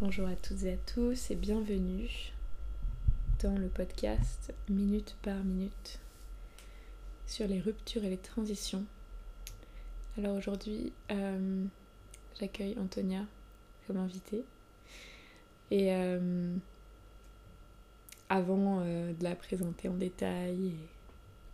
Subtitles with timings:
[0.00, 2.32] Bonjour à toutes et à tous et bienvenue
[3.42, 5.98] dans le podcast Minute par Minute
[7.26, 8.86] sur les ruptures et les transitions.
[10.16, 11.64] Alors aujourd'hui, euh,
[12.40, 13.26] j'accueille Antonia
[13.86, 14.42] comme invitée.
[15.70, 16.56] Et euh,
[18.30, 20.88] avant euh, de la présenter en détail et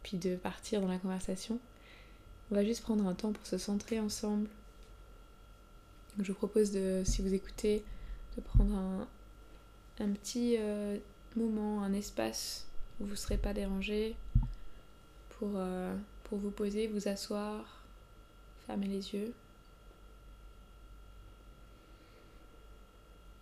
[0.04, 1.58] puis de partir dans la conversation,
[2.52, 4.48] on va juste prendre un temps pour se centrer ensemble.
[6.20, 7.82] je vous propose de, si vous écoutez,
[8.36, 9.08] de prendre un,
[10.00, 10.58] un petit
[11.36, 12.66] moment, un espace
[13.00, 14.16] où vous ne serez pas dérangé
[15.30, 15.58] pour,
[16.24, 17.82] pour vous poser, vous asseoir,
[18.66, 19.32] fermer les yeux.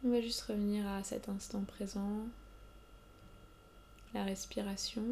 [0.05, 2.27] On va juste revenir à cet instant présent,
[4.13, 5.03] la respiration,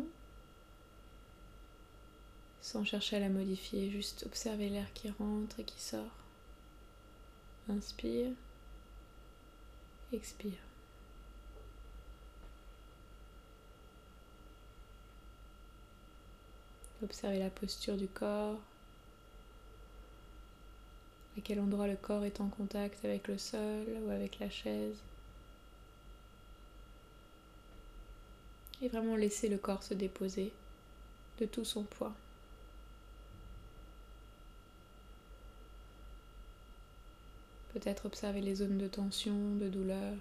[2.60, 6.19] sans chercher à la modifier, juste observer l'air qui rentre et qui sort.
[7.70, 8.33] Inspire,
[10.12, 10.52] expire.
[17.02, 18.58] Observez la posture du corps,
[21.36, 24.96] à quel endroit le corps est en contact avec le sol ou avec la chaise.
[28.80, 30.52] Et vraiment laisser le corps se déposer
[31.41, 32.12] de tout son poids.
[37.73, 40.15] Peut-être observer les zones de tension, de douleur.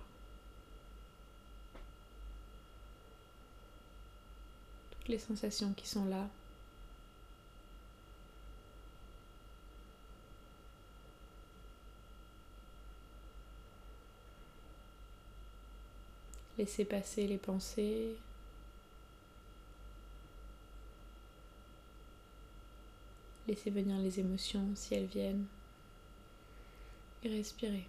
[4.91, 6.27] Toutes les sensations qui sont là.
[16.57, 18.15] Laissez passer les pensées.
[23.47, 25.45] Laissez venir les émotions si elles viennent.
[27.23, 27.87] Et respirez.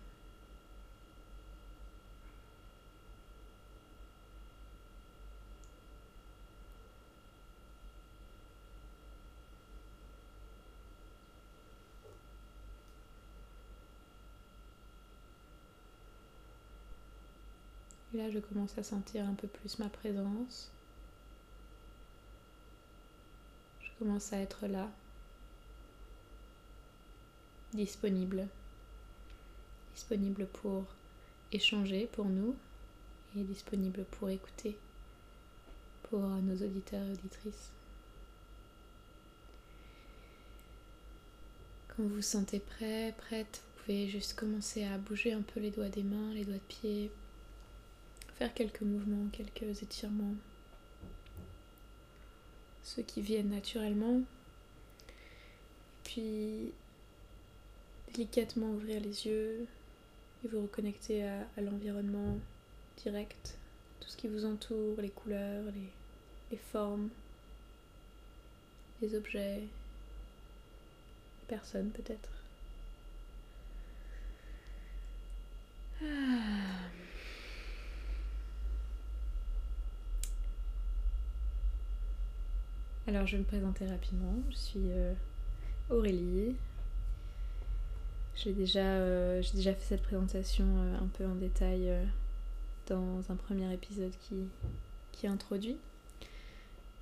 [18.15, 20.71] Et là, je commence à sentir un peu plus ma présence.
[23.81, 24.89] Je commence à être là,
[27.73, 28.49] disponible.
[29.95, 30.85] Disponible pour
[31.53, 32.55] échanger pour nous
[33.37, 34.77] et disponible pour écouter
[36.05, 37.71] pour nos auditeurs et auditrices.
[41.89, 45.71] Quand vous vous sentez prêt, prête, vous pouvez juste commencer à bouger un peu les
[45.71, 47.11] doigts des mains, les doigts de pied,
[48.37, 50.35] faire quelques mouvements, quelques étirements,
[52.83, 54.21] ceux qui viennent naturellement.
[56.05, 56.73] Puis
[58.13, 59.67] délicatement ouvrir les yeux
[60.45, 62.39] et vous reconnecter à, l'environnement
[63.03, 63.57] direct,
[64.01, 65.65] tout ce qui vous entoure, les couleurs,
[66.51, 67.09] les, formes,
[69.01, 69.69] les objets, les
[71.49, 72.31] personnes peut-être.
[76.03, 76.73] Ah.
[83.07, 84.35] Alors je vais me présenter rapidement.
[84.51, 85.13] Je suis euh,
[85.91, 86.55] Aurélie.
[88.35, 91.93] J'ai déjà, euh, déjà fait cette présentation euh, un peu en détail
[92.89, 94.37] dans un premier épisode qui,
[95.13, 95.77] qui introduit.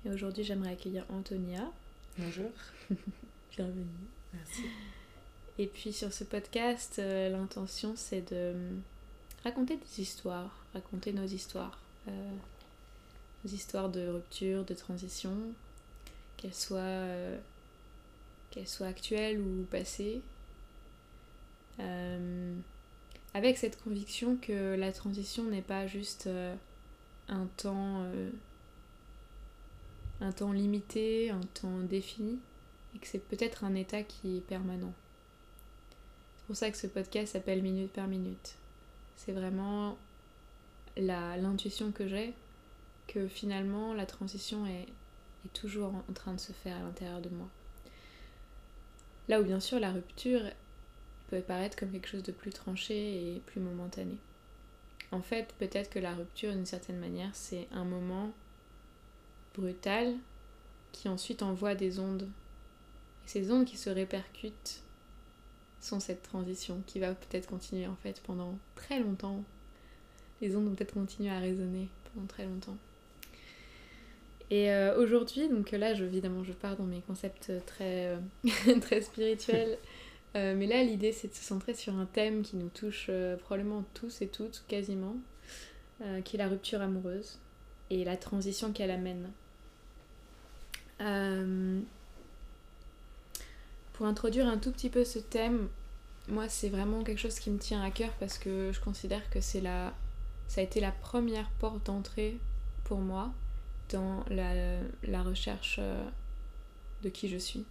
[0.05, 1.71] Et aujourd'hui j'aimerais accueillir Antonia.
[2.17, 2.49] Bonjour.
[3.55, 3.85] Bienvenue.
[4.33, 4.63] Merci.
[5.57, 8.53] Et puis sur ce podcast, l'intention c'est de
[9.43, 11.79] raconter des histoires, raconter nos histoires.
[12.07, 15.35] nos histoires de rupture, de transition,
[16.41, 17.37] qu'elle soit, euh,
[18.49, 20.21] qu'elle soit actuelle ou passée,
[21.81, 22.55] euh,
[23.33, 26.55] avec cette conviction que la transition n'est pas juste euh,
[27.27, 28.05] un temps
[30.21, 32.39] un temps limité, un temps défini,
[32.95, 34.93] et que c'est peut-être un état qui est permanent.
[36.37, 38.55] C'est pour ça que ce podcast s'appelle Minute par Minute.
[39.17, 39.97] C'est vraiment
[40.97, 42.33] l'intuition que j'ai
[43.07, 44.87] que finalement la transition est,
[45.45, 47.47] est toujours en train de se faire à l'intérieur de moi.
[49.27, 50.41] Là où bien sûr la rupture
[51.31, 54.17] peut paraître comme quelque chose de plus tranché et plus momentané.
[55.11, 58.31] En fait, peut-être que la rupture, d'une certaine manière, c'est un moment
[59.55, 60.13] brutal
[60.91, 62.29] qui ensuite envoie des ondes.
[63.25, 64.83] Et ces ondes qui se répercutent
[65.79, 69.43] sont cette transition qui va peut-être continuer en fait pendant très longtemps.
[70.41, 72.77] Les ondes vont peut-être continuer à résonner pendant très longtemps.
[74.49, 78.19] Et euh, aujourd'hui, donc là, je, évidemment, je pars dans mes concepts très, euh,
[78.81, 79.77] très spirituels,
[80.35, 83.35] Euh, mais là, l'idée, c'est de se centrer sur un thème qui nous touche euh,
[83.37, 85.15] probablement tous et toutes, quasiment,
[86.01, 87.39] euh, qui est la rupture amoureuse
[87.89, 89.31] et la transition qu'elle amène.
[93.93, 95.67] pour introduire un tout petit peu ce thème,
[96.27, 99.41] moi, c'est vraiment quelque chose qui me tient à cœur parce que je considère que
[99.41, 99.93] c'est la...
[100.47, 102.37] ça a été la première porte d'entrée
[102.83, 103.31] pour moi
[103.89, 105.79] dans la, la recherche
[107.03, 107.65] de qui je suis.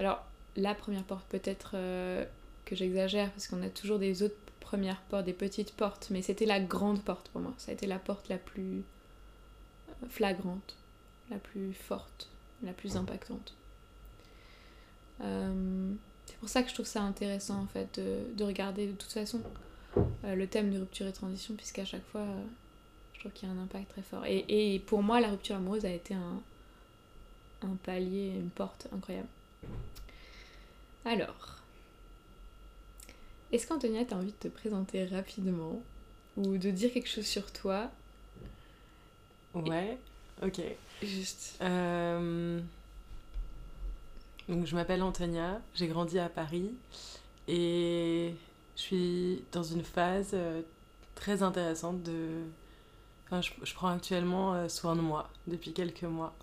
[0.00, 0.24] Alors,
[0.56, 2.24] la première porte, peut-être euh,
[2.64, 6.46] que j'exagère, parce qu'on a toujours des autres premières portes, des petites portes, mais c'était
[6.46, 7.52] la grande porte pour moi.
[7.58, 10.74] Ça a été la porte la plus euh, flagrante,
[11.30, 12.28] la plus forte,
[12.62, 13.52] la plus impactante.
[15.20, 15.92] Euh,
[16.24, 19.42] c'est pour ça que je trouve ça intéressant, en fait, de, regarder de toute façon
[20.24, 22.24] le thème de rupture et transition, puisqu'à chaque fois,
[23.12, 24.24] je trouve qu'il y a un impact très fort.
[24.26, 26.40] Et, pour moi, la rupture amoureuse a été un
[27.82, 29.28] palier, une porte incroyable.
[31.04, 31.60] Alors,
[33.52, 35.82] est-ce qu'Antonia, t'as envie de te présenter rapidement
[36.36, 37.90] ou de dire quelque chose sur toi
[39.54, 39.98] Ouais,
[40.42, 40.60] ok.
[41.02, 41.56] Juste.
[41.60, 42.60] Euh,
[44.48, 46.70] donc, je m'appelle Antonia, j'ai grandi à Paris
[47.48, 48.34] et
[48.76, 50.62] je suis dans une phase euh,
[51.16, 52.28] très intéressante de.
[53.26, 56.34] Enfin, je, je prends actuellement euh, soin de moi depuis quelques mois.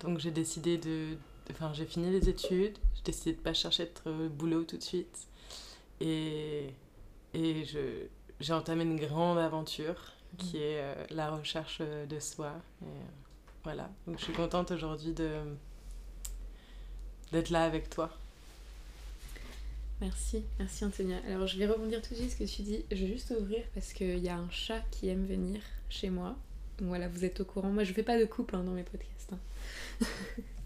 [0.00, 1.16] Donc, j'ai décidé de,
[1.50, 4.82] Enfin, j'ai fini les études, j'ai décidé de ne pas chercher de boulot tout de
[4.82, 5.26] suite.
[6.00, 6.70] Et,
[7.34, 8.06] et je,
[8.40, 10.60] j'ai entamé une grande aventure qui mm.
[10.60, 12.52] est euh, la recherche de soi.
[12.82, 12.88] Et, euh,
[13.62, 15.30] voilà, donc je suis contente aujourd'hui de,
[17.32, 18.10] d'être là avec toi.
[20.00, 21.16] Merci, merci Antonia.
[21.26, 22.84] Alors je vais rebondir tout de suite ce que tu dis.
[22.90, 26.36] Je vais juste ouvrir parce qu'il y a un chat qui aime venir chez moi.
[26.78, 27.70] Donc voilà, vous êtes au courant.
[27.70, 29.32] Moi je fais pas de coupe hein, dans mes podcasts.
[29.32, 30.06] Hein.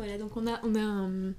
[0.00, 1.34] Voilà, donc on a, un,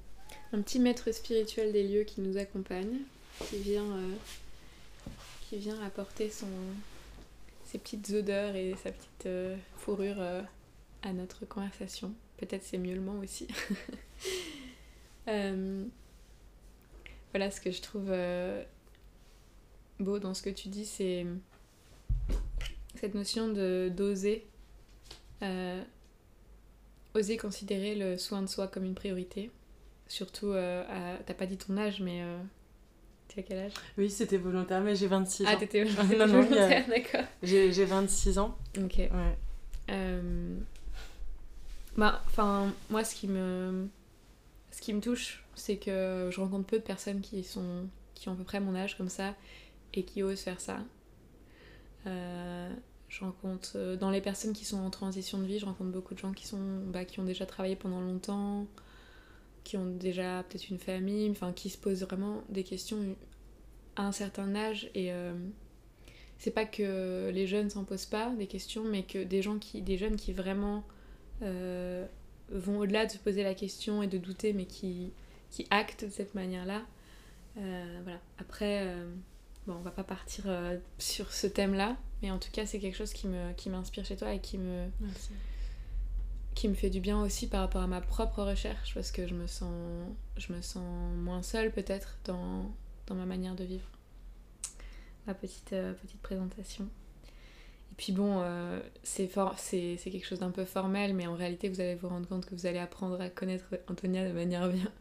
[0.62, 3.00] petit maître spirituel des lieux qui nous accompagne,
[3.48, 4.14] qui vient, euh,
[5.50, 10.42] qui apporter ses petites odeurs et sa petite euh, fourrure euh,
[11.02, 12.14] à notre conversation.
[12.36, 13.48] Peut-être ses miaulements aussi.
[15.26, 15.90] voilà,
[17.50, 18.12] ce que je trouve
[19.98, 21.26] beau dans ce que tu dis, c'est
[23.02, 24.46] cette notion de d'oser
[25.42, 25.82] euh,
[27.14, 29.50] oser considérer le soin de soi comme une priorité.
[30.06, 30.84] Surtout euh,
[31.26, 32.38] t'as pas dit ton âge mais euh,
[33.26, 33.72] tu as quel âge?
[33.98, 35.48] Oui c'était volontaire mais j'ai 26 ans.
[35.50, 35.82] ah t'étais
[36.26, 37.24] volontaire d'accord.
[37.42, 38.56] J'ai 26 ans.
[38.78, 38.98] Ok.
[38.98, 39.36] Ouais.
[41.96, 43.88] Bah enfin moi ce qui me
[44.70, 48.34] ce qui me touche c'est que je rencontre peu de personnes qui sont qui ont
[48.34, 49.34] à peu près mon âge comme ça
[49.92, 50.78] et qui osent faire ça.
[52.06, 52.70] Euh,
[53.12, 56.14] je rencontre euh, dans les personnes qui sont en transition de vie, je rencontre beaucoup
[56.14, 58.66] de gens qui sont bah, qui ont déjà travaillé pendant longtemps,
[59.64, 63.16] qui ont déjà peut-être une famille, enfin qui se posent vraiment des questions
[63.96, 65.34] à un certain âge et euh,
[66.38, 69.82] c'est pas que les jeunes s'en posent pas des questions, mais que des gens qui
[69.82, 70.84] des jeunes qui vraiment
[71.40, 75.12] vont au-delà de se poser la question et de douter, mais qui
[75.50, 76.82] qui actent de cette manière-là.
[77.56, 78.20] voilà.
[78.38, 78.86] Après
[79.66, 82.96] Bon, on va pas partir euh, sur ce thème-là, mais en tout cas, c'est quelque
[82.96, 84.86] chose qui me qui m'inspire chez toi et qui me
[86.54, 89.34] qui me fait du bien aussi par rapport à ma propre recherche parce que je
[89.34, 89.72] me sens
[90.36, 90.84] je me sens
[91.16, 92.70] moins seule peut-être dans,
[93.06, 93.88] dans ma manière de vivre.
[95.26, 96.88] Ma petite euh, petite présentation.
[97.92, 101.78] Et puis bon, euh, c'est c'est quelque chose d'un peu formel, mais en réalité, vous
[101.80, 104.92] allez vous rendre compte que vous allez apprendre à connaître Antonia de manière bien,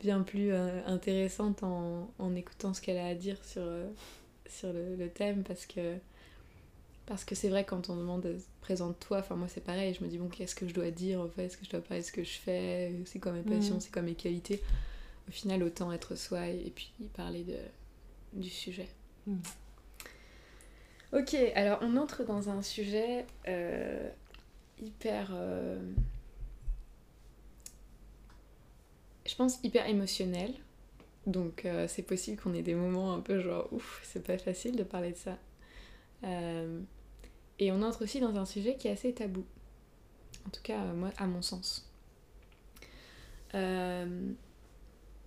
[0.00, 3.86] bien plus euh, intéressante en, en, écoutant ce qu'elle a à dire sur, euh,
[4.46, 5.96] sur le, le, thème, parce que
[7.08, 10.18] parce que c'est vrai quand on demande présente-toi, enfin moi c'est pareil, je me dis
[10.18, 12.12] bon qu'est-ce que je dois dire en fait, est-ce que je dois parler de ce
[12.12, 13.80] que je fais, c'est quoi mes passions, mm.
[13.80, 14.62] c'est quoi mes qualités?
[15.26, 17.56] Au final autant être soi et, puis parler de,
[18.34, 18.88] du sujet.
[19.26, 19.38] Mm.
[21.14, 24.10] Ok, alors on entre dans un sujet euh,
[24.78, 25.30] hyper...
[25.32, 25.80] Euh,
[29.26, 30.52] je pense hyper émotionnel.
[31.26, 34.76] Donc euh, c'est possible qu'on ait des moments un peu genre ouf, c'est pas facile
[34.76, 35.38] de parler de ça.
[37.58, 39.44] Et on entre aussi dans un sujet qui est assez tabou.
[40.46, 41.90] En tout cas, moi, à mon sens.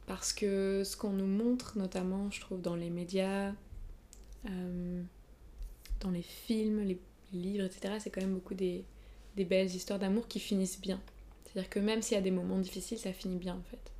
[0.05, 3.53] parce que ce qu'on nous montre, notamment, je trouve, dans les médias,
[4.45, 7.00] dans les films, les
[7.33, 8.85] livres, etc., c'est quand même beaucoup des
[9.38, 11.00] belles histoires d'amour qui finissent bien.
[11.45, 13.91] C'est-à-dire que même s'il y a des moments difficiles, ça finit bien en fait.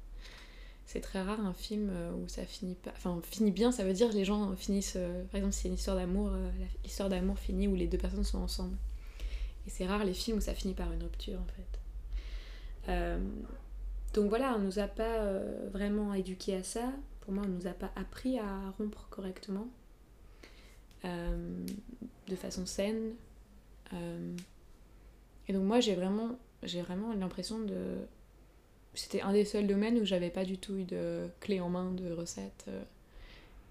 [0.92, 2.92] C'est très rare un film euh, où ça finit pas.
[2.98, 4.98] Enfin, finit bien, ça veut dire que les gens finissent.
[4.98, 6.52] euh, par exemple, si c'est une histoire d'amour, euh,
[6.84, 8.76] l'histoire d'amour finit où les deux personnes sont ensemble.
[9.66, 11.80] Et c'est rare les films où ça finit par une rupture en fait.
[14.14, 15.30] Donc voilà, on nous a pas
[15.72, 16.92] vraiment éduqués à ça.
[17.22, 19.68] Pour moi, on nous a pas appris à rompre correctement,
[21.06, 23.14] de façon saine.
[25.48, 26.32] Et donc moi, j'ai vraiment,
[26.64, 28.00] j'ai vraiment l'impression de
[28.94, 31.92] c'était un des seuls domaines où j'avais pas du tout eu de clé en main
[31.92, 32.66] de recettes.
[32.68, 32.84] euh.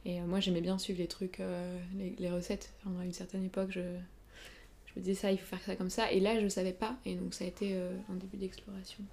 [0.06, 1.78] Et euh, moi, j'aimais bien suivre les trucs, euh,
[2.18, 2.72] les, recettes.
[2.86, 6.10] À une certaine époque, je, je me disais ça, il faut faire ça comme ça.
[6.10, 6.96] Et là, je savais pas.
[7.04, 9.04] Et donc, ça a été un début d'exploration.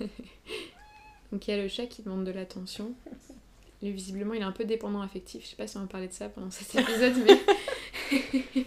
[0.00, 2.94] donc, il y a le chat qui demande de l'attention.
[3.82, 5.44] Lui, visiblement, il est un peu dépendant affectif.
[5.44, 7.38] Je sais pas si on va parler de ça pendant cet épisode, mais.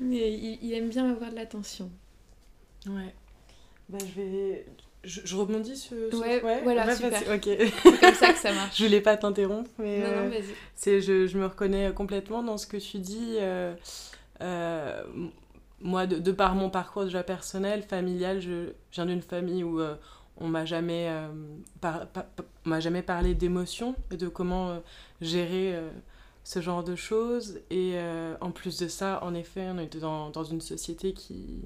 [0.00, 1.90] mais il aime bien avoir de l'attention.
[2.86, 3.12] Ouais.
[3.88, 4.66] Bah, je vais.
[5.04, 5.96] Je, je rebondis sur.
[6.10, 7.10] sur- Ouais, voilà, super.
[7.10, 7.72] vas-y, ok.
[7.82, 8.76] C'est comme ça que ça marche.
[8.78, 9.98] je voulais pas t'interrompre, mais.
[9.98, 10.54] Non, euh, non, vas-y.
[10.76, 13.36] C'est, je, je me reconnais complètement dans ce que tu dis.
[13.40, 13.74] euh,
[14.42, 15.02] euh,
[15.80, 19.80] moi, de, de par mon parcours déjà personnel, familial, je, je viens d'une famille où
[19.80, 19.96] euh,
[20.38, 21.12] on m'a jamais,
[21.80, 22.06] par-
[22.64, 24.80] on m'a jamais parlé d'émotions et de comment
[25.20, 25.76] gérer
[26.44, 27.58] ce genre de choses.
[27.70, 27.94] Et
[28.40, 31.62] en plus de ça, en effet, on est dans, dans une société qui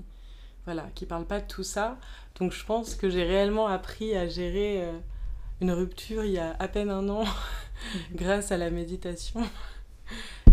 [0.67, 1.99] voilà, qui parle pas de tout ça.
[2.39, 4.99] Donc je pense que j'ai réellement appris à gérer euh,
[5.63, 7.25] une rupture il y a à peine un an
[8.15, 9.41] grâce à la méditation.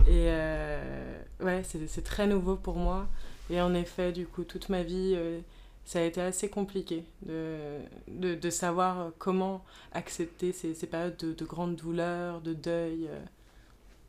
[0.08, 3.08] Et euh, ouais, c'est c'est très nouveau pour moi.
[3.50, 5.39] Et en effet, du coup, toute ma vie, euh,
[5.86, 11.34] ça a été assez compliqué de, de, de savoir comment accepter ces, ces périodes de,
[11.34, 13.10] de grande douleur, de deuil.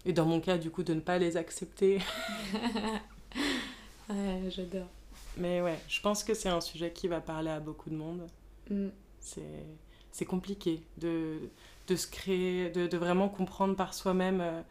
[0.06, 2.00] et dans mon cas, du coup, de ne pas les accepter.
[4.08, 4.88] Ouais, j'adore.
[5.36, 8.26] Mais ouais, je pense que c'est un sujet qui va parler à beaucoup de monde.
[8.70, 8.88] Mm.
[10.12, 11.38] C'est compliqué de,
[11.88, 14.62] de se créer, de, de vraiment comprendre par soi-même euh,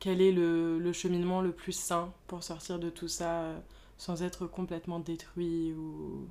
[0.00, 3.58] quel est le, le cheminement le plus sain pour sortir de tout ça euh,
[3.98, 6.28] sans être complètement détruit ou.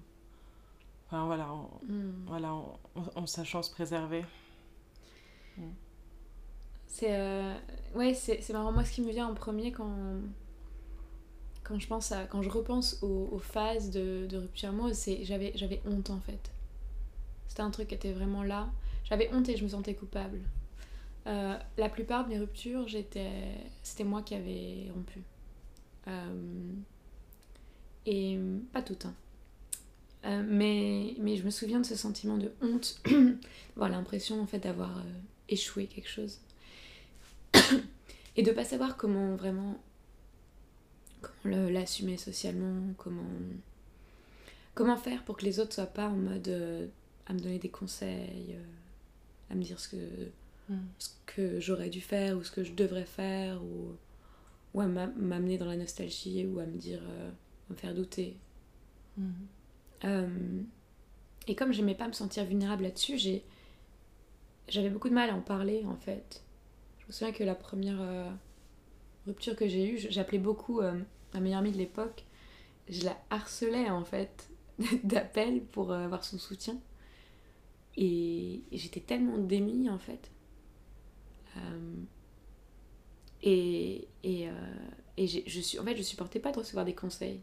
[1.07, 2.11] Enfin voilà, en, Mm.
[2.27, 4.23] voilà, en, en- en sachant se préserver.
[6.87, 7.53] C'est euh,
[7.95, 8.71] ouais, c'est c'est marrant.
[8.71, 9.89] Moi, ce qui me vient en premier quand
[11.67, 15.81] quand je pense à quand je repense aux, phases de, rupture amoureuse, c'est j'avais j'avais
[15.86, 16.51] honte en fait.
[17.47, 18.69] C'était un truc qui était vraiment là.
[19.03, 20.39] J'avais honte et je me sentais coupable.
[21.27, 23.31] Euh, la plupart de mes ruptures, j'étais
[23.83, 25.21] c'était moi qui avais rompu.
[26.07, 26.74] Euh,
[28.05, 28.39] et
[28.71, 29.05] pas toutes.
[29.05, 29.13] Hein.
[30.25, 33.01] Euh, mais, mais je me souviens de ce sentiment de honte,
[33.75, 35.01] d'avoir l'impression en fait d'avoir euh,
[35.47, 36.39] échoué quelque chose
[38.36, 39.79] et de pas savoir comment vraiment
[41.50, 43.24] l'assumer socialement comment
[44.74, 46.88] comment faire pour que les autres soient pas en mode euh,
[47.25, 48.63] à me donner des conseils euh,
[49.51, 49.98] à me dire ce que
[51.00, 53.96] ce que j'aurais dû faire ou ce que je devrais faire ou,
[54.74, 57.96] ou à m'a- m'amener dans la nostalgie ou à me dire euh, à me faire
[57.96, 58.38] douter.
[60.06, 60.62] Euh,
[61.48, 63.44] et comme j'aimais pas me sentir vulnérable là-dessus, j'ai
[64.68, 66.44] j'avais beaucoup de mal à en parler en fait.
[67.00, 68.01] Je me souviens que la première
[69.27, 71.00] rupture que j'ai eue, j'appelais beaucoup euh,
[71.38, 72.25] ma meilleure amie de l'époque.
[72.89, 74.50] Je la harcelais en fait
[75.03, 76.77] d'appels pour euh, avoir son soutien.
[77.98, 80.32] Et, j'étais tellement démunie en fait.
[81.58, 81.96] Euh,
[83.44, 84.51] et et, euh,
[85.17, 87.39] et je en fait, je supportais pas de recevoir des conseils.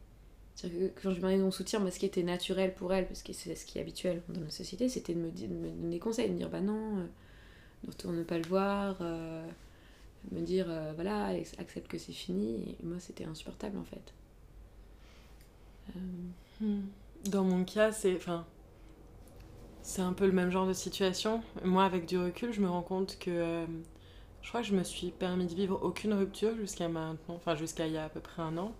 [0.54, 3.32] C'est-à-dire que quand je demandais mon soutien, ce qui était naturel pour elle, parce que
[3.32, 5.98] c'est ce qui est habituel dans la société, c'était de me, de me donner des
[5.98, 7.06] conseils, de me dire bah non, euh,
[7.82, 8.98] ne retourne pas le voir,
[10.32, 12.76] me dire euh, voilà, ac- accepte que c'est fini.
[12.82, 14.14] Moi, c'était insupportable en fait.
[15.96, 16.00] Euh,
[16.60, 16.82] Hmm.
[17.26, 18.46] Dans mon cas, c'est enfin,
[19.82, 21.42] c'est un peu le même genre de situation.
[21.64, 23.66] Moi, avec du recul, je me rends compte que euh,
[24.42, 27.86] je crois que je me suis permis de vivre aucune rupture jusqu'à maintenant, enfin jusqu'à
[27.86, 28.72] il y a à peu près un an.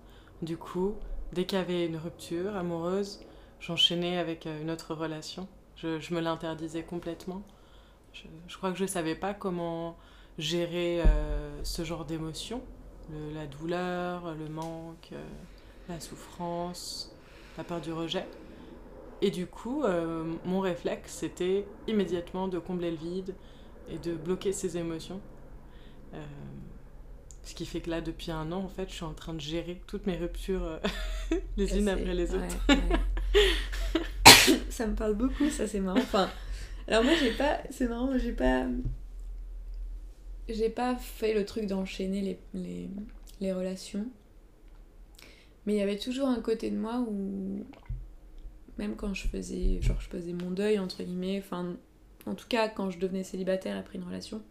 [0.42, 0.94] Du coup,
[1.32, 3.20] dès qu'il y avait une rupture amoureuse,
[3.60, 5.48] j'enchaînais avec une autre relation.
[5.76, 7.42] Je, je me l'interdisais complètement.
[8.12, 9.96] Je, je crois que je savais pas comment
[10.38, 12.62] gérer euh, ce genre d'émotions,
[13.34, 15.22] la douleur, le manque, euh,
[15.88, 17.14] la souffrance
[17.56, 18.26] la peur du rejet.
[19.22, 23.34] Et du coup, euh, mon réflexe, c'était immédiatement de combler le vide
[23.88, 25.20] et de bloquer ses émotions.
[26.14, 26.22] Euh,
[27.42, 29.40] ce qui fait que là, depuis un an, en fait, je suis en train de
[29.40, 30.78] gérer toutes mes ruptures euh,
[31.56, 32.56] les unes après les autres.
[32.68, 34.60] ouais, ouais.
[34.70, 35.98] ça me parle beaucoup, ça c'est marrant.
[35.98, 36.28] Enfin,
[36.88, 38.66] alors moi j'ai pas, c'est marrant, j'ai pas,
[40.48, 44.06] j'ai pas fait le truc d'enchaîner les, relations.
[45.66, 47.64] Mais il y avait toujours un côté de moi où
[48.78, 51.76] même quand je faisais, genre, je faisais mon deuil, entre guillemets, enfin,
[52.26, 54.42] en tout cas, quand je devenais célibataire après une relation,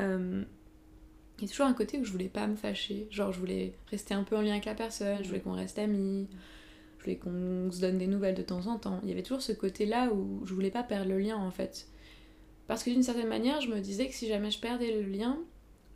[0.00, 0.42] euh,
[1.38, 3.06] il y a toujours un côté où je voulais pas me fâcher.
[3.10, 5.78] Genre, je voulais rester un peu en lien avec la personne, je voulais qu'on reste
[5.78, 6.28] amis,
[6.98, 9.00] je voulais qu'on se donne des nouvelles de temps en temps.
[9.02, 11.88] Il y avait toujours ce côté-là où je voulais pas perdre le lien, en fait.
[12.66, 15.38] Parce que d'une certaine manière, je me disais que si jamais je perdais le lien,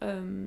[0.03, 0.47] euh,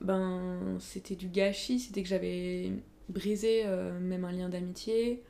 [0.00, 2.72] ben, c'était du gâchis, c'était que j'avais
[3.08, 5.22] brisé euh, même un lien d'amitié.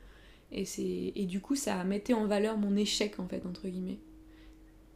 [0.51, 0.65] Et,
[1.15, 3.99] et du coup, ça mettait en valeur mon échec, en fait, entre guillemets.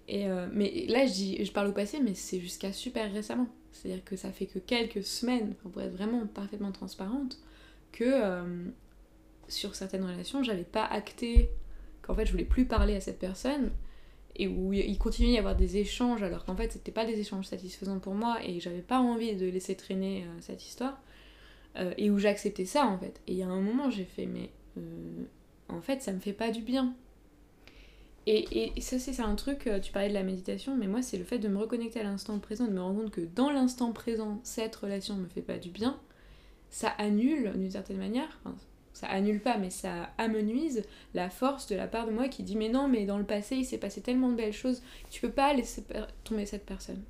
[0.07, 3.47] Et euh, mais là, je, dis, je parle au passé, mais c'est jusqu'à super récemment.
[3.71, 7.39] C'est-à-dire que ça fait que quelques semaines, pour être vraiment parfaitement transparente,
[7.93, 8.43] que
[9.47, 11.49] sur certaines relations, j'avais pas acté
[12.01, 13.71] qu'en fait je voulais plus parler à cette personne
[14.35, 17.19] et où il continuait à y avoir des échanges alors qu'en fait c'était pas des
[17.19, 20.99] échanges satisfaisants pour moi et j'avais pas envie de laisser traîner euh, cette histoire
[21.97, 23.21] et où j'acceptais ça en fait.
[23.27, 24.49] Et il y a un moment j'ai fait mais
[25.69, 26.93] en fait ça me fait pas du bien
[28.27, 31.17] et, et ça, c'est un truc, euh, tu parlais de la méditation, mais moi, c'est
[31.17, 33.91] le fait de me reconnecter à l'instant présent, de me rendre compte que dans l'instant
[33.93, 35.99] présent, cette relation me fait pas du bien.
[36.69, 38.39] Ça annule, d'une certaine manière,
[38.93, 40.83] ça annule pas, mais ça amenuise
[41.13, 43.55] la force de la part de moi qui dit Mais non, mais dans le passé,
[43.55, 45.83] il s'est passé tellement de belles choses, tu peux pas laisser
[46.23, 47.01] tomber cette personne.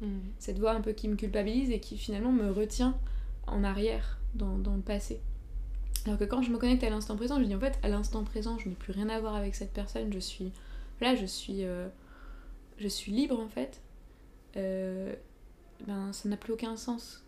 [0.00, 0.18] Hmm.
[0.38, 2.98] Cette voix un peu qui me culpabilise et qui finalement me retient
[3.46, 5.20] en arrière, dans, dans le passé.
[6.06, 8.24] Alors que quand je me connecte à l'instant présent, je dis en fait, à l'instant
[8.24, 10.52] présent, je n'ai plus rien à voir avec cette personne, je suis.
[11.00, 11.64] Là, je suis.
[11.64, 11.88] Euh,
[12.78, 13.80] je suis libre en fait.
[14.56, 15.14] Euh,
[15.86, 17.24] ben, ça n'a plus aucun sens.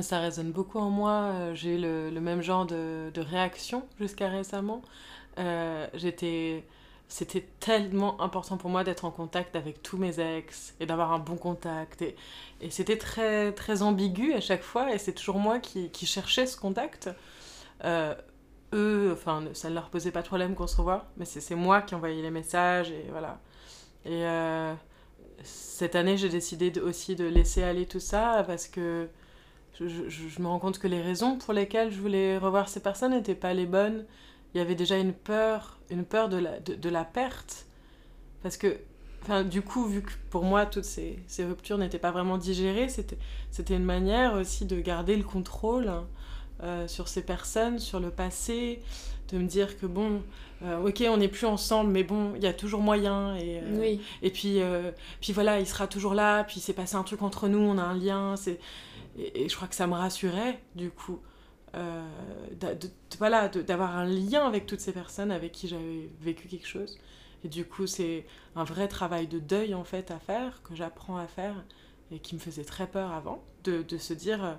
[0.00, 1.32] Ça résonne beaucoup en moi.
[1.34, 4.82] Euh, j'ai eu le, même genre de, de réaction jusqu'à récemment.
[5.94, 6.64] J'étais
[7.12, 11.18] c'était tellement important pour moi d'être en contact avec tous mes ex et d'avoir un
[11.18, 12.00] bon contact.
[12.00, 12.16] Et,
[12.62, 16.46] et c'était très, très ambigu à chaque fois et c'est toujours moi qui, qui cherchais
[16.46, 17.10] ce contact.
[17.84, 18.14] Euh,
[18.72, 21.82] eux, enfin, ça ne leur posait pas de problème qu'on se revoie, mais c'est moi
[21.82, 23.40] qui envoyais les messages et voilà.
[24.06, 24.72] Et euh,
[25.42, 29.08] cette année, j'ai décidé aussi de laisser aller tout ça parce que
[29.78, 32.80] je, je, je, me rends compte que les raisons pour lesquelles je voulais revoir ces
[32.80, 34.04] personnes n'étaient pas les bonnes
[34.54, 37.66] il y avait déjà une peur, une peur de la, de, de la perte.
[38.42, 38.78] Parce que,
[39.22, 42.88] enfin, du coup, vu que pour moi, toutes ces, ces ruptures n'étaient pas vraiment digérées,
[42.88, 45.90] c'était une manière aussi de garder le contrôle
[46.62, 48.82] euh, sur ces personnes, sur le passé,
[49.30, 50.22] de me dire que bon,
[50.64, 53.34] euh, ok, on n'est plus ensemble, mais bon, il y a toujours moyen.
[53.36, 54.00] Et, euh, oui.
[54.22, 57.48] et puis, euh, puis voilà, il sera toujours là, puis c'est passé un truc entre
[57.48, 58.34] nous, on a un lien.
[59.18, 61.20] Et, je crois que ça me rassurait, du coup.
[61.74, 62.06] Euh,
[63.66, 66.98] d'avoir un lien avec toutes ces personnes avec qui j'avais vécu quelque chose.
[67.44, 71.16] Et du coup, c'est un vrai travail de deuil en fait à faire, que j'apprends
[71.16, 71.64] à faire
[72.10, 74.58] et qui me faisait très peur avant, de, de, se, dire,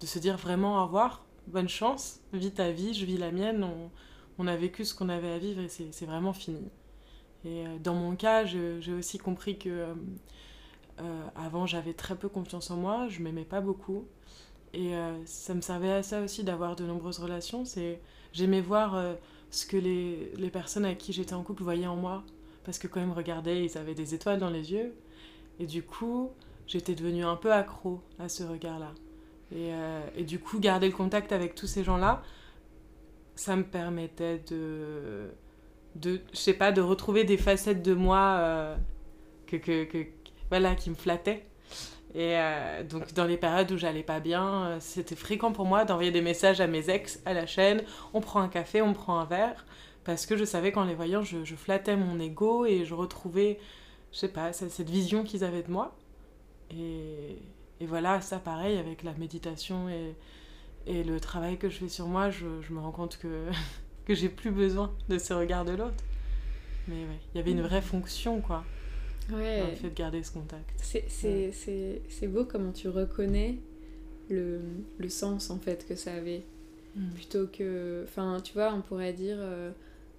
[0.00, 3.66] de se dire vraiment au revoir, bonne chance, vis ta vie, je vis la mienne,
[4.38, 6.68] on, a vécu ce qu'on avait à vivre et c'est vraiment fini.
[7.44, 9.94] Et euh, dans mon cas, j'ai aussi compris que
[11.02, 14.06] euh, avant j'avais très peu confiance en moi, je m'aimais pas beaucoup.
[14.72, 17.64] Et euh, ça me servait à ça aussi d'avoir de nombreuses relations.
[18.32, 19.14] J'aimais voir euh,
[19.50, 22.22] ce que les, les personnes avec qui j'étais en couple voyaient en moi
[22.64, 24.94] parce que quand ils me regardaient, ils avaient des étoiles dans les yeux.
[25.58, 26.30] Et du coup,
[26.66, 28.92] j'étais devenue un peu accro à ce regard-là.
[29.54, 29.72] Et,
[30.16, 32.22] et, du coup, garder le contact avec tous ces gens-là,
[33.34, 35.28] ça me permettait de,
[35.96, 38.76] de, je sais pas, de retrouver des facettes de moi
[39.46, 40.06] que, que,
[40.52, 41.46] voilà, qui me flattaient.
[42.14, 45.86] Et euh, donc, dans les périodes où j'allais pas bien, euh, c'était fréquent pour moi
[45.86, 49.18] d'envoyer des messages à mes ex à la chaîne on prend un café, on prend
[49.18, 49.64] un verre.
[50.04, 53.58] Parce que je savais qu'en les voyant, je, je, flattais mon ego et je retrouvais,
[54.12, 55.96] je sais pas, cette vision qu'ils avaient de moi.
[56.70, 57.38] Et,
[57.80, 60.14] et, voilà, ça pareil avec la méditation et,
[60.86, 63.46] et le travail que je fais sur moi, je, je me rends compte que,
[64.04, 66.04] que j'ai plus besoin de ce regard de l'autre.
[66.88, 68.64] Mais ouais, il y avait une vraie fonction, quoi
[69.30, 69.70] ouais.
[69.70, 70.70] le fait de garder ce contact.
[70.80, 71.04] C'est
[71.66, 72.28] ouais.
[72.28, 73.58] beau comment tu reconnais
[74.30, 74.60] le,
[74.98, 76.42] le, sens en fait que ça avait.
[76.96, 77.10] Mm.
[77.10, 78.02] Plutôt que.
[78.04, 79.70] Enfin, tu vois, on pourrait dire euh,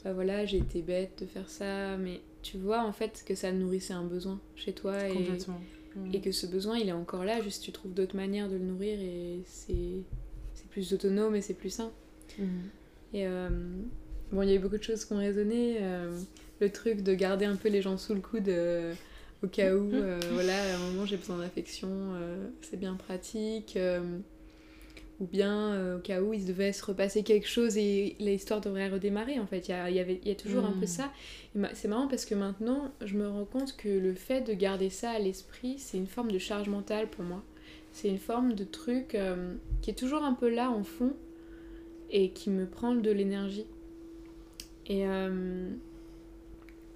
[0.04, 3.52] bah voilà, j'ai été bête de faire ça, mais tu vois en fait que ça
[3.52, 6.14] nourrissait un besoin chez toi et, mm.
[6.14, 8.66] et que ce besoin il est encore là, juste tu trouves d'autres manières de le
[8.66, 10.04] nourrir et c'est
[10.72, 11.92] plus autonome et c'est plus sain.
[12.38, 12.46] Mm.
[13.14, 13.50] Et euh,
[14.32, 15.78] bon, il y a eu beaucoup de choses qui ont résonné.
[15.82, 16.20] Euh,
[16.60, 18.94] le truc de garder un peu les gens sous le coude euh,
[19.44, 23.78] au cas où, euh, voilà, à un moment j'ai besoin d'affection, euh, c'est bien pratique.
[25.20, 29.40] ou bien au cas où il devait se repasser quelque chose et l'histoire devrait redémarrer
[29.40, 29.68] en fait.
[29.68, 31.12] Il y a, y avait, il y a toujours un peu ça.
[31.74, 35.12] C'est marrant parce que maintenant je me rends compte que le fait de garder ça
[35.12, 37.44] à l'esprit, c'est une forme de charge mentale pour moi.
[37.92, 39.16] C'est une forme de truc
[39.82, 41.14] qui est toujours un peu là en fond
[42.14, 43.66] et qui me prend de l'énergie.
[44.88, 45.70] Et euh,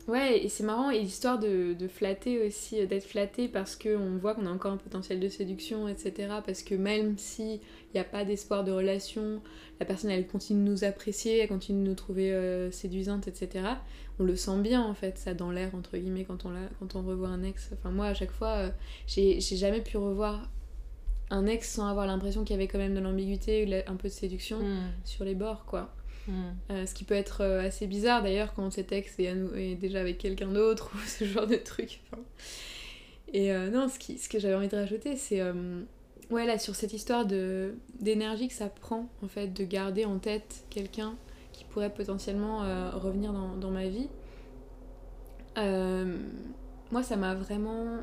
[0.08, 4.36] ouais, et c'est marrant, et l'histoire de, de, flatter aussi, d'être flatté parce qu'on voit
[4.36, 6.30] qu'on a encore un potentiel de séduction, etc.
[6.46, 7.60] Parce que même s'il
[7.94, 9.42] n'y a pas d'espoir de relation,
[9.80, 13.66] la personne elle continue de nous apprécier, elle continue de nous trouver euh, séduisante, etc.
[14.20, 17.04] On le sent bien en fait, ça dans l'air, entre guillemets, quand on, quand on
[17.04, 17.70] revoit un ex.
[17.74, 18.70] Enfin, moi à chaque fois, euh,
[19.08, 20.50] j'ai jamais pu revoir
[21.30, 24.14] un ex sans avoir l'impression qu'il y avait quand même de l'ambiguïté, un peu de
[24.14, 24.92] séduction hmm.
[25.04, 25.94] sur les bords, quoi.
[26.28, 26.52] Hmm.
[26.72, 30.18] Euh, ce qui peut être euh, assez bizarre d'ailleurs quand cet ex est, déjà avec
[30.18, 32.02] quelqu'un d'autre ou ce genre de truc.
[33.34, 35.42] Et euh, non, ce, que j'avais envie de rajouter, c'est
[36.30, 40.66] ouais, là, sur cette histoire d'énergie que ça prend, en fait, de garder en tête
[40.70, 41.16] quelqu'un
[41.52, 42.60] qui pourrait potentiellement
[42.98, 44.08] revenir dans, dans, ma vie.
[46.92, 47.98] moi, ça m'a vraiment.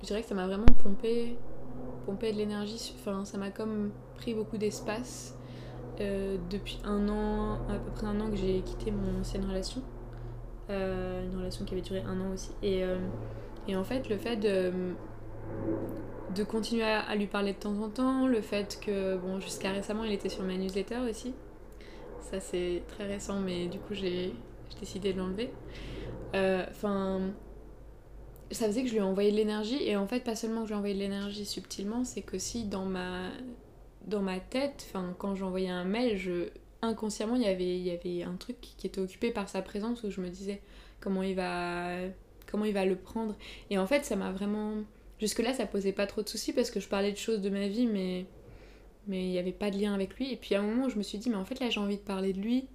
[0.00, 1.36] Je dirais que ça m'a vraiment pompé
[2.06, 2.94] pomper de l'énergie.
[2.98, 5.37] Enfin, ça m'a comme pris beaucoup d'espace.
[6.00, 9.82] Euh, depuis un an, à peu près un an que j'ai quitté mon ancienne relation.
[10.70, 12.50] Euh, une relation qui avait duré un an aussi.
[12.62, 12.98] Et, euh,
[13.66, 14.72] et en fait, le fait de,
[16.34, 20.04] de continuer à, lui parler de temps en temps, le fait que, bon, jusqu'à récemment,
[20.04, 21.34] il était sur ma newsletter aussi.
[22.20, 24.32] Ça, c'est très récent, mais du coup, j'ai
[24.78, 25.52] décidé de l'enlever.
[26.34, 27.20] Enfin,
[28.50, 30.68] ça faisait que je lui ai envoyé de l'énergie et en fait pas seulement que
[30.68, 33.30] je lui ai envoyé de l'énergie subtilement c'est que si dans ma
[34.08, 36.48] dans ma tête enfin quand j'envoyais un mail je
[36.82, 40.02] inconsciemment il y avait il y avait un truc qui était occupé par sa présence
[40.02, 40.60] où je me disais
[41.00, 41.96] comment il va
[42.50, 43.36] comment il va le prendre
[43.70, 44.74] et en fait ça m'a vraiment
[45.20, 47.50] jusque là ça posait pas trop de soucis parce que je parlais de choses de
[47.50, 48.26] ma vie mais
[49.06, 50.98] mais il n'y avait pas de lien avec lui et puis à un moment je
[50.98, 52.66] me suis dit mais en fait là j'ai envie de parler de lui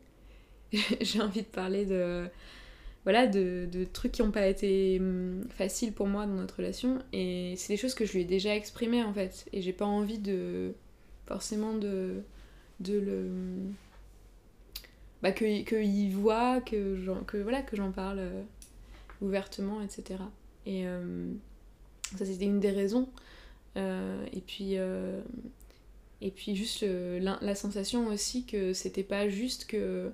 [1.01, 2.29] j'ai envie de parler de
[3.03, 6.99] voilà, de, de trucs qui n'ont pas été hum, faciles pour moi dans notre relation.
[7.11, 9.45] Et c'est des choses que je lui ai déjà exprimées en fait.
[9.51, 10.73] Et j'ai pas envie de
[11.25, 12.23] forcément de,
[12.79, 13.29] de le.
[15.21, 18.43] Bah, qu'il que voit, que j'en que, voilà, que j'en parle euh,
[19.21, 20.19] ouvertement, etc.
[20.65, 21.31] Et euh,
[22.17, 23.09] ça, c'était une des raisons.
[23.77, 24.75] Euh, et puis.
[26.21, 30.11] et puis juste la, sensation aussi que c'était pas juste que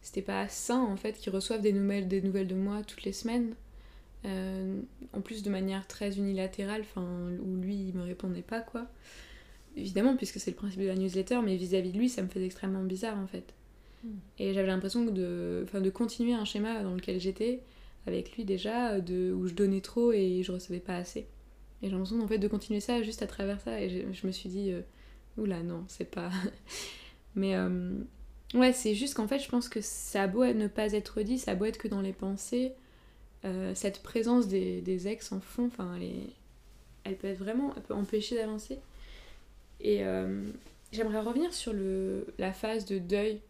[0.00, 3.54] c'était pas sain en fait qu'ils reçoivent des nouvelles, de moi toutes les semaines.
[4.24, 7.04] En plus de manière très unilatérale, enfin
[7.44, 8.86] où lui il me répondait pas quoi.
[9.76, 12.46] Évidemment puisque c'est le principe de la newsletter, mais vis-à-vis de lui ça me faisait
[12.46, 13.54] extrêmement bizarre en fait.
[14.04, 14.16] Hmm.
[14.38, 17.60] Et j'avais l'impression de, de continuer un schéma dans lequel j'étais
[18.06, 21.26] avec lui déjà, de, où je donnais trop et je recevais pas assez.
[21.82, 23.80] Et j'ai l'impression en fait de continuer ça juste à travers ça.
[23.80, 24.82] Et je, me suis dit, euh,
[25.36, 26.30] oula non, c'est pas.
[27.34, 27.94] mais euh,
[28.54, 31.38] Ouais, c'est juste qu'en fait, je pense que ça a beau ne pas être dit,
[31.38, 32.72] ça a beau être que dans les pensées,
[33.46, 36.12] euh, cette présence des, des, ex en fond, enfin, elle,
[37.04, 38.78] elle peut être vraiment, elle peut empêcher d'avancer.
[39.82, 40.44] Et euh,
[40.92, 43.40] j'aimerais revenir sur le, la phase de deuil.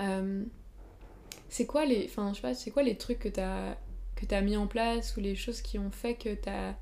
[0.00, 0.44] Euh,
[1.48, 3.76] c'est quoi les, enfin, je sais pas, c'est quoi les trucs que t'as
[4.16, 6.74] que as mis en place ou les choses qui ont fait que t'as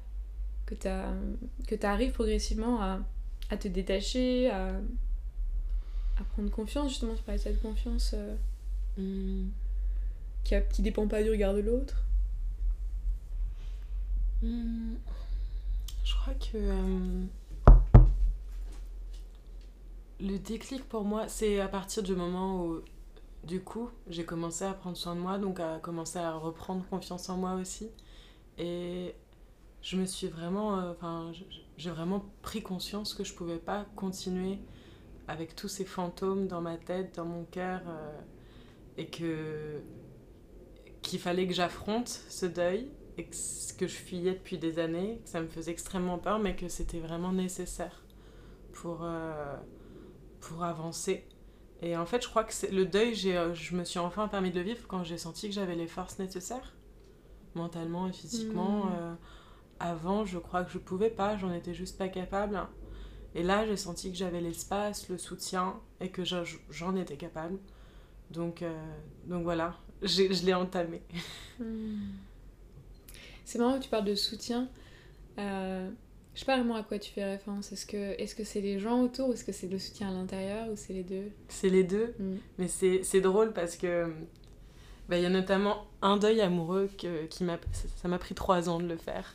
[0.66, 1.12] que t'as
[1.66, 3.00] que t'arrives progressivement à,
[3.50, 4.72] à te détacher, à
[6.20, 8.36] à prendre confiance, justement, tu parlais de cette confiance euh,
[8.98, 9.48] hmm.
[10.44, 12.04] qui, a, qui dépend pas du regard de l'autre.
[14.42, 14.94] Hmm.
[16.04, 17.24] Je crois que euh,
[20.20, 22.80] le déclic pour moi, c'est à partir du moment où,
[23.44, 27.28] du coup, j'ai commencé à prendre soin de moi, donc à commencer à reprendre confiance
[27.28, 27.90] en moi aussi.
[28.58, 29.14] Et
[29.82, 31.32] je me suis vraiment, euh, enfin,
[31.78, 34.58] j'ai vraiment pris conscience que je pouvais pas continuer
[35.26, 38.20] avec tous ces fantômes dans ma tête, dans mon cœur, euh,
[38.98, 39.80] et que
[41.02, 45.20] qu'il fallait que j'affronte ce deuil, et que ce que je fuyais depuis des années,
[45.24, 48.04] que ça me faisait extrêmement peur, mais que c'était vraiment nécessaire
[48.74, 49.56] pour, euh,
[50.40, 51.26] pour avancer.
[51.82, 54.56] Et en fait, je crois que le deuil, euh, je me suis enfin permis de
[54.56, 56.74] le vivre quand j'ai senti que j'avais les forces nécessaires,
[57.54, 58.86] mentalement et physiquement.
[58.86, 59.16] Mmh.
[59.80, 62.60] avant, je crois que je pouvais pas, j'en étais juste pas capable.
[63.34, 67.58] Et là, j'ai senti que j'avais l'espace, le soutien et que j'en étais capable.
[68.30, 68.72] Donc, euh,
[69.26, 71.02] donc voilà, je l'ai entamé.
[71.58, 72.12] Hmm.
[73.44, 74.68] C'est marrant que tu parles de soutien.
[75.38, 75.90] Euh,
[76.34, 77.72] je sais pas vraiment à quoi tu fais référence.
[77.72, 80.12] Est-ce que c'est -ce c'est les gens autour ou est-ce que c'est le soutien à
[80.12, 81.30] l'intérieur ou c'est les deux?
[81.48, 82.14] C'est les deux.
[82.18, 82.36] Hmm.
[82.58, 84.12] Mais c'est drôle parce que
[85.08, 87.58] bah, il y a notamment un deuil amoureux que, qui m'a
[87.96, 89.34] ça m'a pris trois ans de le faire.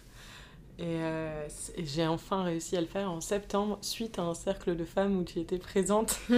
[0.79, 4.85] Euh, et, j'ai enfin réussi à le faire en septembre, suite à un cercle de
[4.85, 6.19] femmes où tu étais présente.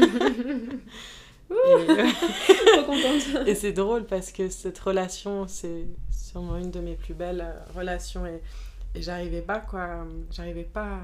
[3.45, 7.53] et, c'est drôle parce que cette relation, c'est sûrement une de mes plus belles euh,
[7.75, 8.25] relations.
[8.25, 8.41] Et,
[8.97, 10.05] et j'arrivais pas, quoi.
[10.31, 10.99] J'arrivais pas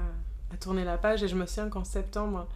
[0.52, 1.22] à, tourner la page.
[1.22, 2.48] Et je me souviens qu'en septembre,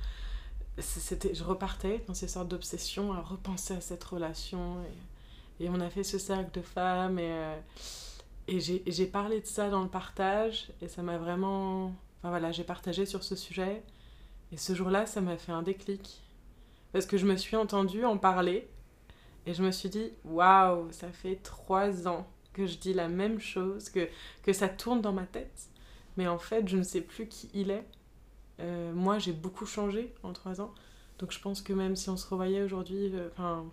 [0.79, 4.77] c'était, je repartais dans ces sortes d'obsessions à repenser à cette relation.
[5.61, 7.57] Et, on a fait ce cercle de femmes et, euh,
[8.47, 11.93] et j'ai parlé de ça dans le partage et ça m'a vraiment...
[12.19, 13.83] Enfin voilà, j'ai partagé sur ce sujet.
[14.51, 16.23] Et ce jour-là, ça m'a fait un déclic.
[16.93, 18.69] Parce que je me suis entendue en parler
[19.47, 22.27] et je me suis dit, waouh, ça fait trois ans
[22.59, 24.09] que je dis la même chose, que,
[24.43, 25.69] que ça tourne dans ma tête.
[26.17, 27.87] Mais en fait, je ne sais plus qui il est.
[28.61, 30.75] Euh, moi, j'ai beaucoup changé en trois ans.
[31.19, 33.65] Donc je pense que même si on se revoyait aujourd'hui, euh, enfin,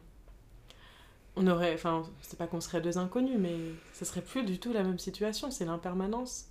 [1.35, 3.57] on aurait, enfin, c'est pas qu'on serait deux inconnus, mais
[3.93, 5.49] ce serait plus du tout la même situation.
[5.49, 6.45] C'est l'impermanence.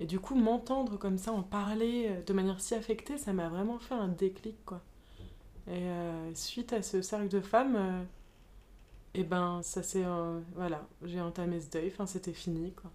[0.00, 3.48] Et du coup, m'entendre comme ça, en parler euh, de manière si affectée, ça m'a
[3.48, 4.82] vraiment fait un déclic, quoi.
[5.68, 5.84] Et
[6.34, 8.04] suite à ce cercle de femmes,
[9.14, 10.04] et ben ça c'est
[10.54, 12.90] voilà j'ai entamé ce deuil enfin c'était fini quoi.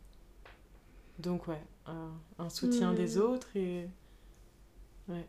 [1.20, 3.22] Donc ouais un, soutien des mmh.
[3.22, 3.88] autres et
[5.08, 5.26] ouais.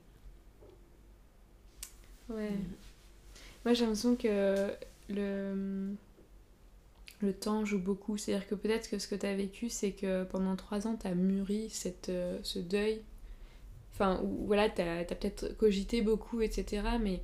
[2.28, 2.50] Ouais.
[2.50, 2.64] Mmh.
[3.64, 4.72] moi j'ai l'impression que
[5.08, 5.94] le
[7.22, 8.18] le temps joue beaucoup.
[8.18, 10.86] C'est à dire que peut-être que ce que tu as vécu c'est que pendant trois
[10.86, 13.02] ans tu as mûri cette euh, ce deuil.
[13.92, 17.22] Enfin voilà tu as, as peut-être cogité beaucoup etc mais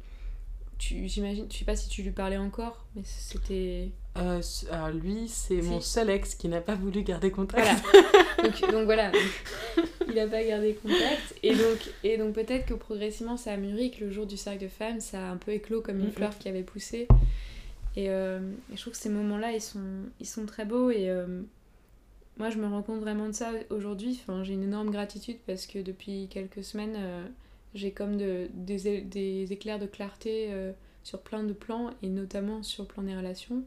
[0.82, 3.90] j'imagine, je sais pas si tu lui parlais encore, mais c'était.
[4.18, 7.82] Euh, alors lui, c'est mon seul ex qui n'a pas voulu garder contact.
[8.42, 9.10] donc, voilà,
[10.06, 11.34] il n'a pas gardé contact.
[11.42, 14.64] Et donc, et donc peut-être que progressivement ça a mûri, que le jour du cercle
[14.64, 17.06] de femmes, ça a un peu éclos comme une fleur qui avait poussé.
[17.98, 18.40] Euh,
[18.70, 19.80] et, je trouve que ces moments-là, ils sont,
[20.20, 20.90] ils sont très beaux.
[20.90, 21.42] Et euh,
[22.38, 24.18] moi, je me rends compte vraiment de ça aujourd'hui.
[24.22, 26.96] Enfin, j'ai une énorme gratitude parce que depuis quelques semaines
[27.74, 32.62] j'ai comme de, des, des, éclairs de clarté euh, sur plein de plans, et notamment
[32.62, 33.64] sur le plan des relations.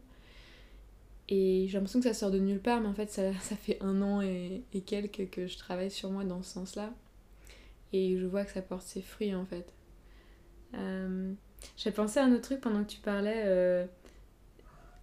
[1.28, 3.82] Et j'ai l'impression que ça sort de nulle part, mais en fait, ça, ça fait
[3.82, 6.94] un an et, et, quelques que je travaille sur moi dans ce sens-là.
[7.94, 9.74] Et je vois que ça porte ses fruits, en fait.
[10.76, 11.34] Euh,
[11.78, 13.44] j'ai pensé à un autre truc pendant que tu parlais.
[13.46, 13.86] Euh,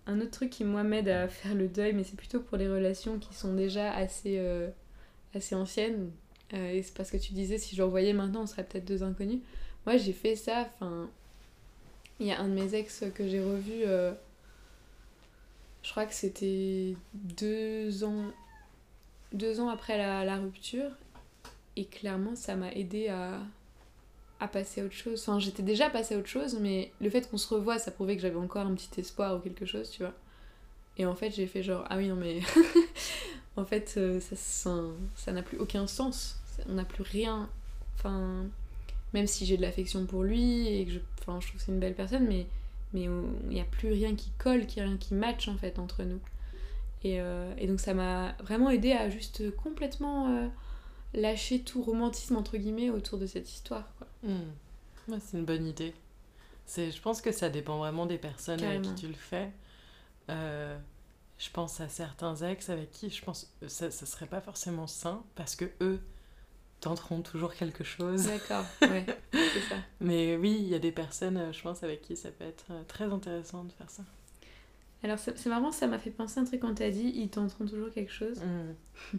[0.06, 2.68] un autre truc qui, moi, m'aide à faire le deuil, mais c'est plutôt pour les
[2.68, 4.40] relations qui sont déjà assez,
[5.34, 6.10] assez anciennes,
[6.54, 9.02] euh, et c'est parce que tu disais, si je revoyais maintenant, on serait peut-être deux
[9.02, 9.40] inconnus.
[9.86, 11.10] Moi, j'ai fait ça, enfin...
[12.20, 14.12] Il y a un de mes ex que j'ai revu, euh,
[15.82, 18.26] je crois que c'était deux ans,
[19.32, 20.90] deux ans après la, rupture.
[21.74, 23.40] Et clairement, ça m'a aidé à,
[24.38, 25.20] à passer à autre chose.
[25.20, 28.14] Enfin, j'étais déjà passée à autre chose, mais le fait qu'on se revoie, ça prouvait
[28.14, 30.14] que j'avais encore un petit espoir ou quelque chose, tu vois.
[30.98, 32.40] Et en fait, j'ai fait genre, ah oui, non, mais
[33.56, 34.20] en fait, euh,
[35.16, 37.48] ça n'a plus aucun sens on n'a plus rien.
[37.94, 38.44] Enfin,
[39.12, 41.72] même si j'ai de l'affection pour lui et que je, enfin, je trouve que c'est
[41.72, 42.46] une belle personne, mais
[42.92, 46.02] mais il n'y a plus rien qui colle, qui rien qui match en fait entre
[46.02, 46.20] nous.
[47.04, 50.48] Et, euh, et donc ça m'a vraiment aidé à juste complètement euh,
[51.14, 53.88] lâcher tout romantisme entre guillemets autour de cette histoire.
[54.22, 54.50] Hmm.
[55.08, 55.94] c'est une bonne idée.
[56.66, 59.50] C'est, je pense que ça dépend vraiment des personnes avec qui tu le fais.
[60.30, 60.78] Euh,
[61.38, 65.24] je pense à certains ex avec qui je pense ça, ça serait pas forcément sain
[65.34, 66.00] parce que eux
[66.83, 68.27] tenteront toujours quelque chose.
[68.27, 69.77] D'accord, ouais, c'est ça.
[70.01, 72.66] Mais oui, il y a des personnes, euh, je pense, avec qui ça peut être
[72.71, 74.03] euh, très intéressant de faire ça.
[75.05, 77.90] Alors, c'est marrant, ça m'a fait penser un truc quand t'as dit ils tenteront toujours
[77.90, 78.38] quelque chose.
[78.40, 79.18] Mm.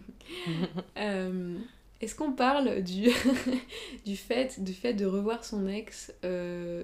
[0.96, 1.56] Euh,
[2.00, 3.08] est-ce qu'on parle du,
[4.04, 6.12] du, fait, du fait de revoir son ex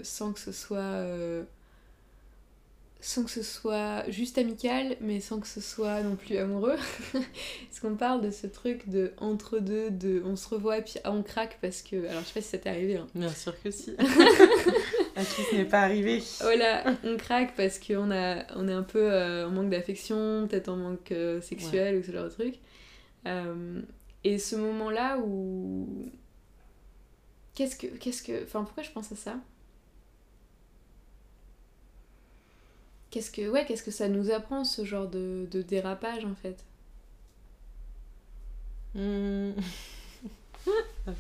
[0.03, 1.05] sans que ce soit
[3.03, 6.77] sans que ce soit juste amical, mais sans que ce soit non plus amoureux.
[7.15, 10.95] Est-ce qu'on parle de ce truc de entre deux, de on se revoit et puis
[11.05, 12.07] ah, on craque parce que.
[12.09, 12.97] Alors je sais pas si ça t'est arrivé.
[12.97, 13.07] Hein.
[13.15, 13.97] Bien sûr que si.
[15.17, 16.23] à qui ce n'est pas arrivé.
[16.41, 20.69] Voilà, on craque parce qu'on a, on est un peu euh, en manque d'affection, peut-être
[20.69, 22.57] en manque euh, sexuel ou ce genre de truc.
[23.27, 23.81] Euh,
[24.25, 26.11] et ce moment-là où.
[27.55, 27.87] Qu'est-ce que.
[27.87, 28.45] Qu'est-ce que.
[28.45, 29.37] Enfin, pourquoi je pense à ça?
[33.11, 36.65] Qu'est-ce que, ouais, qu'est-ce que ça nous apprend, ce genre de, de dérapage, en fait?
[38.95, 39.53] Hmm.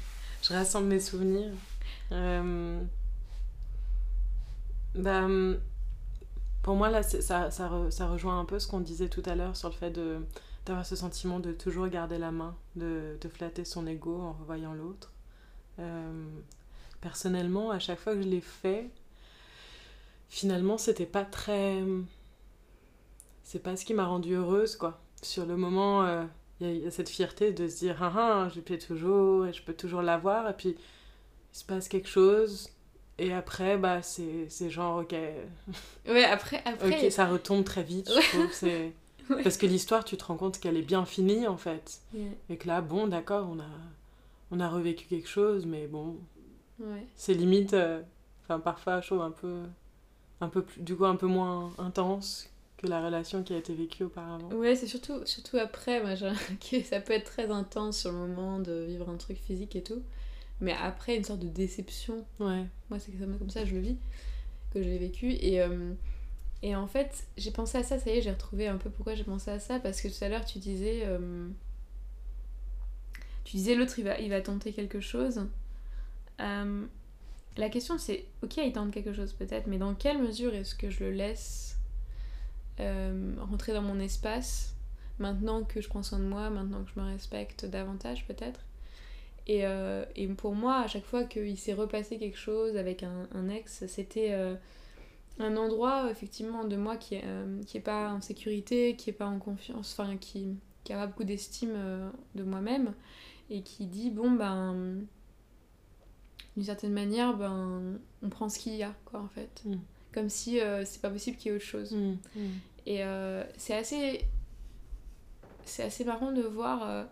[0.42, 1.52] Je rassemble mes souvenirs.
[2.12, 2.80] Euh,
[4.94, 5.26] bah,
[6.62, 9.56] pour moi, là, ça, ça, ça, rejoint un peu ce qu'on disait tout à l'heure
[9.56, 9.90] sur le fait
[10.66, 14.72] d'avoir ce sentiment de toujours garder la main, de, de flatter son ego en revoyant
[14.72, 15.12] l'autre.
[15.78, 16.28] Euh,
[17.00, 18.90] personnellement, à chaque fois que je l'ai fait,
[20.30, 21.82] finalement, c'était pas très.
[23.42, 25.00] C'est pas ce qui m'a rendue heureuse, quoi.
[25.20, 26.24] Sur le moment, euh,
[26.60, 29.74] il y, a cette fierté de se dire, ah ah, je toujours et je peux
[29.74, 32.70] toujours l'avoir, et puis il se passe quelque chose,
[33.18, 35.14] et après, bah, c'est genre, ok.
[36.08, 36.62] Ouais, après.
[36.64, 37.04] après...
[37.04, 38.52] Ok, ça retombe très vite, je trouve.
[38.52, 38.92] C'est.
[39.44, 42.00] Parce que l'histoire, tu te rends compte qu'elle est bien finie, en fait.
[42.48, 43.68] Et que là, bon, d'accord, on a,
[44.50, 46.16] on a revécu quelque chose, mais bon.
[46.80, 47.06] Ouais.
[47.14, 47.74] C'est limite.
[47.74, 48.02] Euh,
[48.50, 49.62] Enfin, parfois, je trouve un peu,
[50.40, 52.48] un peu plus, du coup, un peu moins intense
[52.78, 54.48] que la relation qui a été vécue auparavant.
[54.52, 56.14] Ouais, c'est surtout, surtout après, moi,
[56.70, 59.82] que ça peut être très intense sur le moment de vivre un truc physique et
[59.82, 60.02] tout.
[60.60, 62.24] Mais après, une sorte de déception.
[62.38, 62.64] Ouais.
[62.88, 63.96] Moi, c'est comme ça, je le vis,
[64.72, 65.32] que je l'ai vécu.
[65.32, 65.92] Et, euh,
[66.62, 69.14] et en fait, j'ai pensé à ça, ça y est, j'ai retrouvé un peu pourquoi
[69.14, 71.02] j'ai pensé à ça, parce que tout à l'heure, tu disais.
[71.04, 71.48] Euh,
[73.44, 75.46] tu disais l'autre, il va, il va tenter quelque chose.
[76.40, 76.86] Euh,
[77.60, 80.90] la question, c'est ok, il tente quelque chose peut-être, mais dans quelle mesure est-ce que
[80.90, 81.76] je le laisse
[82.80, 84.74] euh, rentrer dans mon espace
[85.18, 88.60] maintenant que je prends soin de moi, maintenant que je me respecte davantage peut-être?
[89.46, 93.48] Et, euh, et, pour moi, à chaque fois qu'il s'est repassé quelque chose avec un,
[93.48, 94.32] ex, c'était
[95.38, 97.18] un endroit effectivement de moi qui
[97.66, 101.06] qui est pas en sécurité, qui est pas en confiance, enfin qui, qui a pas
[101.06, 101.74] beaucoup d'estime
[102.34, 102.94] de moi-même
[103.50, 105.04] et qui dit bon ben
[106.56, 109.76] d'une certaine manière ben on prend ce qu'il y a quoi en fait mm.
[110.12, 112.16] comme si euh, c'est pas possible qu'il y ait autre chose mm.
[112.36, 112.48] Mm.
[112.86, 114.24] et euh, c'est assez
[115.64, 117.04] c'est assez marrant de voir euh,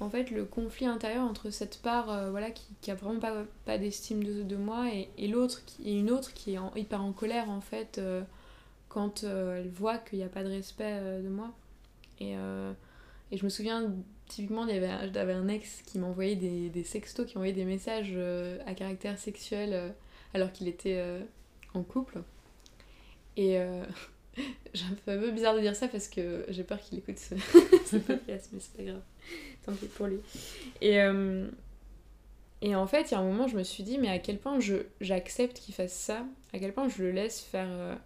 [0.00, 3.78] en fait le conflit intérieur entre cette part voilà qui, qui a vraiment pas, pas
[3.78, 7.12] d'estime de, de, moi et, et l'autre et une autre qui est en, hyper en
[7.12, 8.00] colère en fait
[8.88, 11.52] quand elle voit qu'il n'y a pas de respect de moi
[12.18, 12.32] et,
[13.30, 13.92] et je me souviens
[14.28, 19.18] typiquement, j'avais un ex qui m'envoyait des, sextos, qui envoyait des messages euh, à caractère
[19.18, 19.88] sexuel euh,
[20.32, 21.20] alors qu'il était euh,
[21.74, 22.22] en couple.
[23.36, 23.58] Et
[24.74, 27.34] j'ai un peu bizarre de dire ça parce que j'ai peur qu'il écoute ce,
[27.86, 29.02] ce podcast, mais c'est pas grave.
[29.64, 30.18] Tant pis pour lui.
[30.80, 30.98] Et,
[32.62, 34.38] et en fait, il y a un moment, je me suis dit, mais à quel
[34.38, 34.58] point
[35.00, 37.98] j'accepte qu'il fasse ça, à quel point je le laisse faire.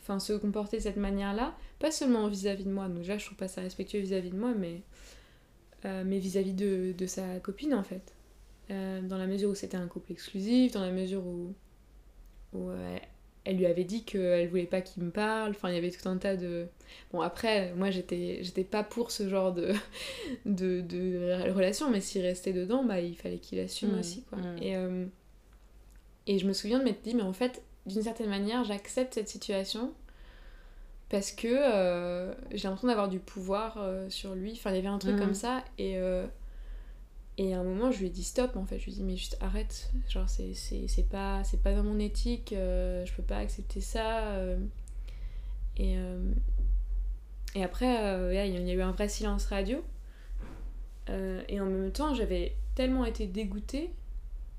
[0.00, 3.36] Enfin, se comporter de cette manière-là, pas seulement vis-à-vis de moi, donc déjà je trouve
[3.36, 4.82] pas ça respectueux vis-à-vis de moi, mais
[5.84, 8.14] euh, mais vis-à-vis de, de, sa copine en fait.
[8.70, 11.54] Euh, dans la mesure où c'était un couple exclusif, dans la mesure où,
[12.52, 12.98] où euh,
[13.44, 16.08] elle lui avait dit qu'elle voulait pas qu'il me parle, enfin il y avait tout
[16.08, 16.66] un tas de...
[17.12, 19.72] Bon après, moi j'étais, pas pour ce genre de,
[20.46, 24.38] de, de relation, mais s'il restait dedans, bah il fallait qu'il assume mmh, aussi quoi.
[24.38, 24.62] Mmh.
[24.62, 24.74] Et,
[26.26, 29.28] et je me souviens de m'être dit, mais en fait, d'une certaine manière, j'accepte cette
[29.28, 29.92] situation
[31.08, 34.52] parce que euh, j'ai l'impression d'avoir du pouvoir euh, sur lui.
[34.52, 35.20] Enfin, il y avait un truc mm.
[35.20, 36.26] comme ça et, euh,
[37.38, 38.78] et à un moment, je lui ai dit stop en fait.
[38.78, 39.92] Je lui ai dit, mais juste arrête.
[40.08, 44.40] Genre, c'est pas, pas dans mon éthique, je peux pas accepter ça.
[45.76, 45.96] et,
[47.54, 49.84] et après, il y a eu un vrai silence radio.
[51.08, 53.90] et en même temps, j'avais tellement été dégoûtée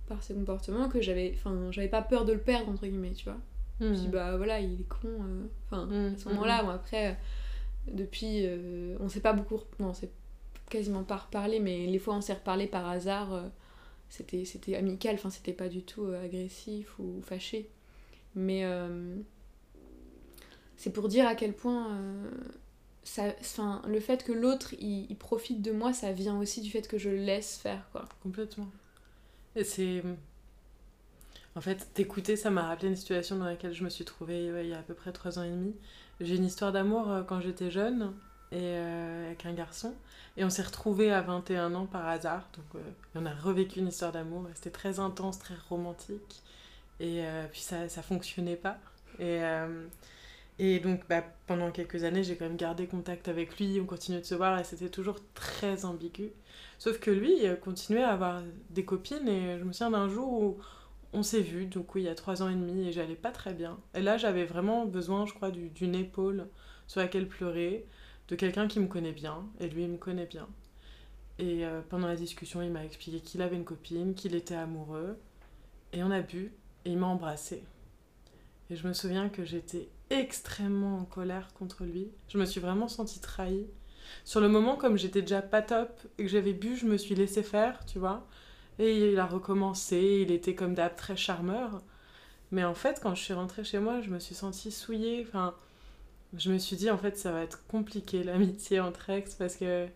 [0.08, 1.36] par ses comportements que j'avais
[1.72, 3.40] j'avais pas peur de le perdre, entre guillemets, tu vois.
[3.80, 4.12] Je me hmm.
[4.12, 5.08] bah voilà, il est con.
[5.08, 5.46] Euh.
[5.66, 6.14] Enfin, hmm.
[6.14, 7.14] à ce moment-là, moi, après, euh,
[7.92, 9.60] depuis, euh, on s'est pas beaucoup.
[9.80, 10.12] Non, on s'est
[10.70, 13.46] quasiment pas reparlé, mais les fois on s'est reparlé par hasard,
[14.10, 17.70] c'était c'était amical, enfin, c'était pas du tout agressif ou fâché.
[18.36, 18.66] Mais
[20.76, 21.98] c'est pour dire à quel point.
[23.04, 23.34] Ça,
[23.88, 26.98] le fait que l'autre il, il, profite de moi, ça vient aussi du fait que
[26.98, 28.04] je le laisse faire, quoi.
[28.22, 28.68] Complètement.
[29.56, 30.04] Et c'est
[31.58, 34.70] en fait, t'écouter, ça m'a rappelé une situation dans laquelle je me suis trouvée il
[34.70, 35.74] y a à peu près trois ans et demi.
[36.22, 38.14] J'ai une histoire d'amour euh, quand j'étais jeune
[38.52, 39.96] et euh, avec un garçon.
[40.38, 42.48] Et on s'est retrouvés à 21 ans par hasard.
[42.56, 44.46] Donc euh, on a revécu une histoire d'amour.
[44.54, 46.44] C'était très intense, très romantique.
[47.00, 48.78] Et puis ça, ça fonctionnait pas.
[49.20, 49.40] Et,
[50.58, 53.80] et donc bah, pendant quelques années, j'ai quand même gardé contact avec lui.
[53.80, 56.32] On continuait de se voir et c'était toujours très ambigu.
[56.80, 58.42] Sauf que lui, il continuait à avoir
[58.72, 59.28] des copines.
[59.28, 60.58] Et je me souviens d'un jour où
[61.14, 63.32] on s'est vu, donc oui, il y a trois ans et demi, et j'allais pas
[63.32, 63.80] très bien.
[63.94, 66.48] Et là, j'avais vraiment besoin, je crois, d'une épaule
[66.88, 67.86] sur laquelle pleurer,
[68.28, 70.48] de quelqu'un qui me connaît bien, et lui, il me connaît bien.
[71.40, 75.18] Et euh, pendant la discussion, il m'a expliqué qu'il avait une copine, qu'il était amoureux,
[75.94, 76.52] et on a bu,
[76.86, 77.64] et il m'a embrassé.
[78.70, 82.10] Et je me souviens que j'étais extrêmement en colère contre lui.
[82.28, 83.68] Je me suis vraiment sentie trahie.
[84.24, 87.16] Sur le moment, comme j'étais déjà pas top et que j'avais bu, je me suis
[87.16, 88.28] laissé faire, tu vois.
[88.80, 91.82] Et il a recommencé, il était comme d'hab très charmeur.
[92.52, 95.26] Mais en fait, quand je suis rentrée chez moi, je me suis sentie souillée.
[95.28, 95.56] Enfin,
[96.36, 99.88] je me suis dit, en fait, ça va être compliqué l'amitié entre ex parce que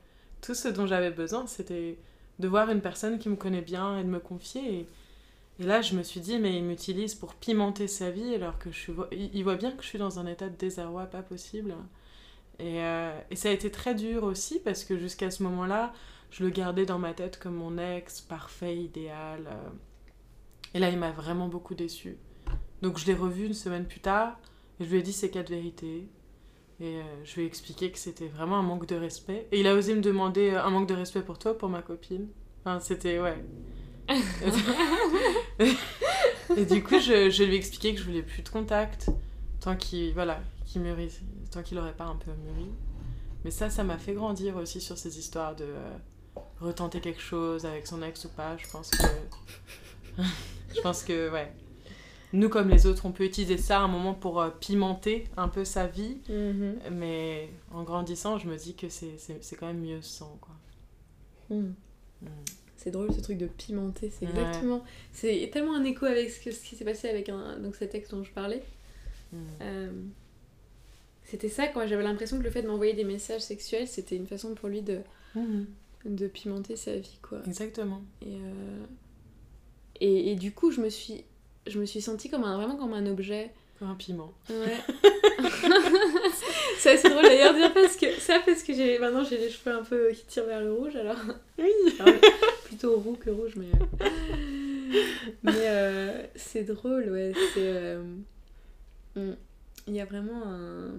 [0.41, 1.97] tout ce dont j'avais besoin, c'était
[2.39, 4.87] de voir une personne qui me connaît bien et de me confier.
[5.59, 8.71] Et, là, je me suis dit, mais il m'utilise pour pimenter sa vie alors que
[8.71, 11.75] je il voit bien que je suis dans un état de désarroi pas possible.
[12.57, 15.93] Et, euh, et ça a été très dur aussi parce que jusqu'à ce moment-là,
[16.31, 19.47] je le gardais dans ma tête comme mon ex parfait, idéal.
[19.47, 19.69] Euh.
[20.73, 22.17] Et là, il m'a vraiment beaucoup déçu.
[22.81, 24.39] Donc je l'ai revu une semaine plus tard
[24.79, 26.07] et je lui ai dit ces quatre vérités.
[26.79, 29.47] Et euh, je lui ai expliqué que c'était vraiment un manque de respect.
[29.51, 31.83] Et il a osé me demander euh, un manque de respect pour toi, pour ma
[31.83, 32.29] copine.
[32.61, 33.37] Enfin, c'était, ouais.
[36.57, 39.11] et du coup, je, je lui ai expliqué que je voulais plus de contact
[39.61, 41.19] tant qu'il voilà, qu'il mûrit,
[41.51, 42.69] tant qu'il aurait pas un peu mûri.
[43.45, 45.97] Mais ça, ça m'a fait grandir aussi sur ces histoires de euh,
[46.61, 48.55] retenter quelque chose avec son ex ou pas.
[48.57, 49.03] Je pense que.
[50.75, 51.51] je pense que, ouais.
[52.33, 55.49] Nous, comme les autres, on peut utiliser ça à un moment pour euh, pimenter un
[55.49, 56.17] peu sa vie.
[56.29, 56.79] Mhm.
[56.91, 60.55] Mais en grandissant, je me dis que c'est quand même mieux sans, quoi.
[61.49, 61.73] Mhm.
[62.21, 62.27] Mm.
[62.77, 64.31] C'est drôle ce truc de pimenter, c'est Ouais.
[64.31, 64.83] exactement.
[65.11, 67.93] C'est tellement un écho avec ce, que- ce qui s'est passé avec un, donc cet
[67.95, 68.63] ex dont je parlais.
[69.33, 69.37] Mm.
[69.61, 69.91] Euh,
[71.25, 71.85] c'était ça, quoi.
[71.85, 74.81] J'avais l'impression que le fait de m'envoyer des messages sexuels, c'était une façon pour lui
[74.81, 74.99] de.
[76.05, 77.39] De pimenter sa vie, quoi.
[77.45, 78.01] Exactement.
[78.21, 78.85] Et, euh,
[79.99, 81.23] et, et du coup, je me suis,
[81.67, 83.51] je me suis sentie comme un, vraiment comme un objet.
[83.79, 84.33] Comme un piment.
[84.49, 84.77] Ouais.
[86.77, 89.75] c'est assez drôle d'ailleurs dire parce que ça parce que j'ai maintenant j'ai les cheveux
[89.75, 91.17] un peu qui tirent vers le rouge alors.
[91.57, 91.71] Oui.
[91.99, 92.19] Alors,
[92.65, 94.97] plutôt roux que rouge mais euh,
[95.43, 98.03] mais euh, c'est drôle ouais c'est euh,
[99.15, 99.33] hmm,
[99.87, 100.91] il y a vraiment un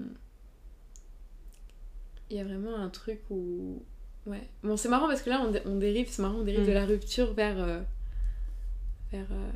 [2.31, 3.83] il y a vraiment un truc où
[4.27, 6.63] ouais bon c'est marrant parce que là on, dé- on dérive c'est marrant on dérive
[6.63, 6.67] Mm.
[6.67, 7.81] de la rupture vers euh,
[9.13, 9.51] vers euh,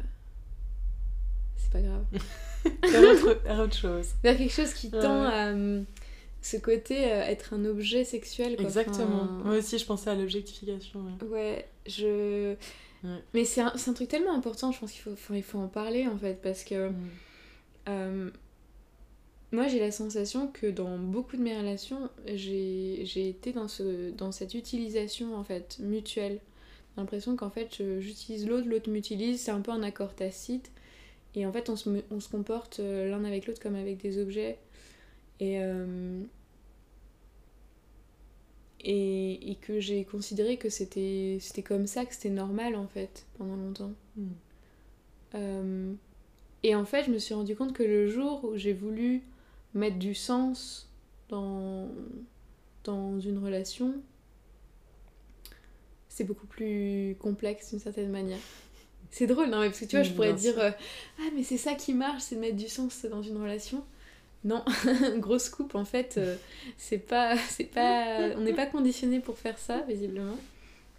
[1.56, 2.04] c'est pas grave
[2.90, 4.08] Faire autre, faire autre chose.
[4.24, 5.82] vers quelque chose qui tend à euh,
[6.42, 8.64] ce côté être un objet sexuel quoi.
[8.64, 9.22] Exactement.
[9.22, 11.00] Enfin, Moi aussi, je pensais à l'objectification.
[11.22, 11.28] ouais.
[11.28, 12.54] Ouais, je.
[13.04, 13.18] Ouais.
[13.34, 16.08] Mais c'est un, un truc tellement important, je pense qu'il faut, il faut en parler
[16.08, 16.90] en fait, parce que
[17.86, 18.32] Mm.
[19.53, 24.32] Moi j'ai la sensation que dans beaucoup de mes relations, j'ai été dans, ce, dans
[24.32, 26.40] cette utilisation en fait, mutuelle.
[26.94, 30.70] J'ai l'impression qu'en fait j'utilise l'autre, l'autre m'utilise, c'est un peu un accord tacite.
[31.34, 34.18] Et en fait on se, on se comporte euh, l'un avec l'autre comme avec des
[34.18, 34.59] objets.
[35.40, 35.61] Et.
[35.62, 36.22] euh,
[38.80, 43.26] et, et que j'ai considéré que c'était c'était comme ça, que c'était normal en fait,
[43.38, 43.92] pendant longtemps.
[44.16, 44.26] Mm.
[45.34, 45.92] Euh,
[46.62, 49.22] et en fait, je me suis rendu compte que le jour où j'ai voulu
[49.77, 50.89] mettre du sens
[51.29, 51.89] dans,
[52.85, 53.95] dans une relation,
[56.09, 58.39] c'est beaucoup plus complexe d'une certaine manière.
[59.11, 60.70] C'est drôle, non mais Parce que tu vois, je Mm, pourrais dire euh,
[61.20, 63.85] Ah, mais c'est ça qui marche, c'est de mettre du sens dans une relation.
[64.45, 64.64] Non,
[65.18, 66.37] grosse coupe en fait, euh,
[66.77, 70.37] c'est pas, c'est pas, on n'est pas conditionné pour faire ça visiblement.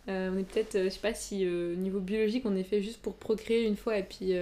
[0.10, 3.02] Euh, on est peut-être, je sais pas si au niveau biologique on est fait juste
[3.02, 4.34] pour procréer une fois et puis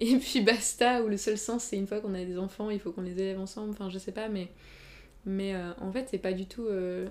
[0.14, 2.80] et puis basta ou le seul sens c'est une fois qu'on a des enfants il
[2.80, 3.70] faut qu'on les élève ensemble.
[3.72, 4.48] Enfin je sais pas mais
[5.26, 6.66] mais euh, en fait c'est pas du tout.
[6.66, 7.08] euh,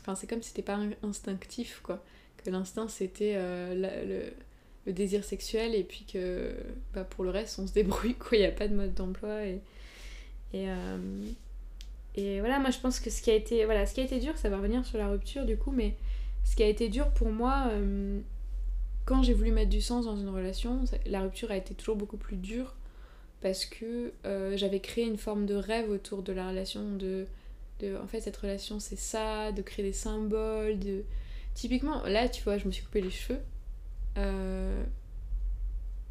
[0.00, 2.02] Enfin c'est comme si c'était pas in- instinctif quoi.
[2.44, 3.74] Que l'instinct c'était euh,
[4.06, 4.30] le,
[4.86, 6.52] le désir sexuel et puis que
[6.94, 8.38] bah, pour le reste on se débrouille quoi.
[8.38, 9.60] Il y a pas de mode d'emploi et
[10.54, 10.66] et
[12.14, 14.18] et voilà, moi je pense que ce qui a été, voilà, ce qui a été
[14.18, 15.94] dur, ça va revenir sur la rupture du coup, mais
[16.44, 17.68] ce qui a été dur pour moi,
[19.06, 22.18] quand j'ai voulu mettre du sens dans une relation, la rupture a été toujours beaucoup
[22.18, 22.74] plus dure
[23.40, 27.26] parce que euh, j'avais créé une forme de rêve autour de la relation, de,
[27.80, 31.04] de en fait cette relation c'est ça, de créer des symboles, de...
[31.54, 33.38] Typiquement, là tu vois, je me suis coupé les cheveux.
[34.18, 34.82] Euh,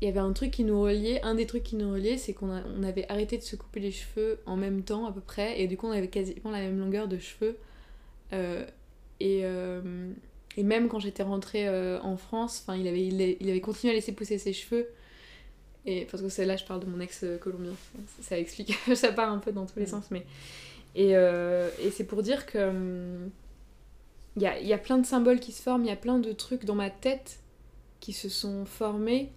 [0.02, 2.34] il y avait un truc qui nous reliait, un des trucs qui nous reliait, c'est
[2.34, 5.60] qu'on on avait arrêté de se couper les cheveux en même temps à peu près,
[5.62, 7.58] et du coup on avait quasiment la même longueur de cheveux.
[8.34, 8.66] Euh,
[9.20, 10.12] et, euh,
[10.58, 13.62] et même quand j'étais rentrée euh, en France, enfin il avait, il, a- il avait
[13.62, 14.88] continué à laisser pousser ses cheveux.
[15.86, 17.72] Et parce que c'est là je parle de mon ex euh, colombien,
[18.22, 19.90] ça, explique, ça part un peu dans tous les Mm.
[19.90, 20.26] sens, mais
[20.96, 23.32] et, euh, et c'est pour dire que hum,
[24.36, 25.96] il y a, il y a plein de symboles qui se forment, il y a
[25.96, 27.40] plein de trucs dans ma tête
[28.00, 29.32] qui se sont formés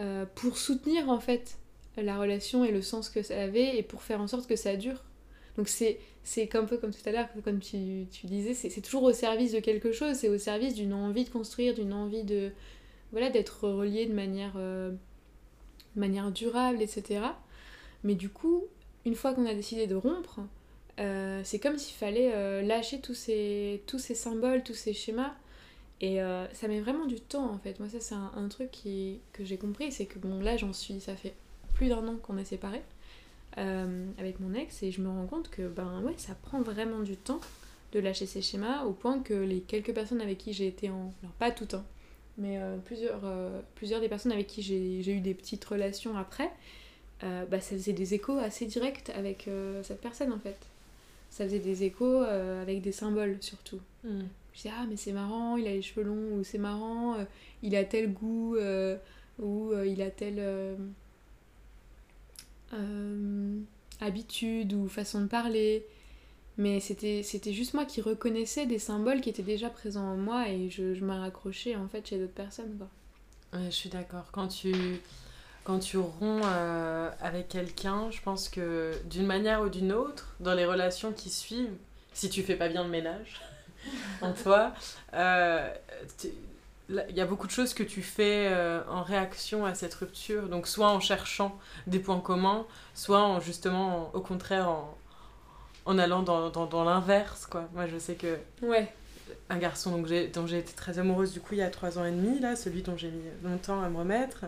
[0.00, 1.58] euh, pour soutenir en fait
[1.96, 4.76] la relation et le sens que ça avait et pour faire en sorte que ça
[4.76, 5.04] dure.
[5.56, 9.02] Donc c'est c'est un peu comme tout à l'heure, comme tu, tu disais, c'est toujours
[9.02, 12.52] au service de quelque chose, c'est au service d'une envie de construire, d'une envie de
[13.10, 14.92] voilà d'être relié de manière, euh,
[15.96, 17.24] manière durable, etc.
[18.04, 18.64] Mais du coup,
[19.04, 20.40] une fois qu'on a décidé de rompre,
[21.00, 25.34] euh, c'est comme s'il fallait euh, lâcher tous ces, tous ces symboles, tous ces schémas.
[26.00, 26.18] Et
[26.52, 27.78] ça met vraiment du temps en fait.
[27.78, 30.72] Moi, ça, c'est un, un truc qui, que j'ai compris c'est que bon, là, j'en
[30.72, 31.00] suis.
[31.00, 31.34] Ça fait
[31.74, 32.82] plus d'un an qu'on est séparés
[33.58, 37.00] euh, avec mon ex et je me rends compte que ben ouais, ça prend vraiment
[37.00, 37.40] du temps
[37.92, 41.12] de lâcher ces schémas au point que les quelques personnes avec qui j'ai été en.
[41.22, 41.84] Alors, pas tout temps,
[42.38, 46.50] mais euh, plusieurs, euh, plusieurs des personnes avec qui j'ai eu des petites relations après,
[47.20, 49.48] bah, ça faisait des échos assez directs avec
[49.82, 50.56] cette personne en fait.
[51.30, 53.78] Ça faisait des échos avec des symboles surtout.
[54.02, 54.22] Mm.
[54.54, 57.16] Je disais, ah, mais c'est marrant, il a les cheveux longs, ou c'est marrant,
[57.62, 58.56] il a tel goût,
[59.38, 60.40] ou il a telle
[62.72, 63.60] euh,
[64.00, 65.86] habitude ou façon de parler.
[66.58, 70.68] Mais c'était juste moi qui reconnaissais des symboles qui étaient déjà présents en moi et
[70.68, 72.76] je, je m'en raccrochais en fait chez d'autres personnes.
[72.76, 72.88] Quoi.
[73.54, 74.26] Je suis d'accord.
[74.32, 74.74] Quand tu,
[75.64, 80.54] quand tu romps euh, avec quelqu'un, je pense que d'une manière ou d'une autre, dans
[80.54, 81.76] les relations qui suivent,
[82.12, 83.40] si tu fais pas bien le ménage
[84.22, 84.72] en toi,
[85.14, 85.72] euh,
[87.08, 90.48] il y a beaucoup de choses que tu fais euh, en réaction à cette rupture.
[90.48, 94.96] Donc, soit en cherchant des points communs, soit en, justement, au contraire, en,
[95.86, 97.68] en allant dans, dans, dans l'inverse, quoi.
[97.72, 98.38] Moi, je sais que...
[98.62, 98.92] Ouais.
[99.48, 102.04] Un garçon donc dont j'ai été très amoureuse, du coup, il y a trois ans
[102.04, 104.44] et demi, là, celui dont j'ai mis longtemps à me remettre,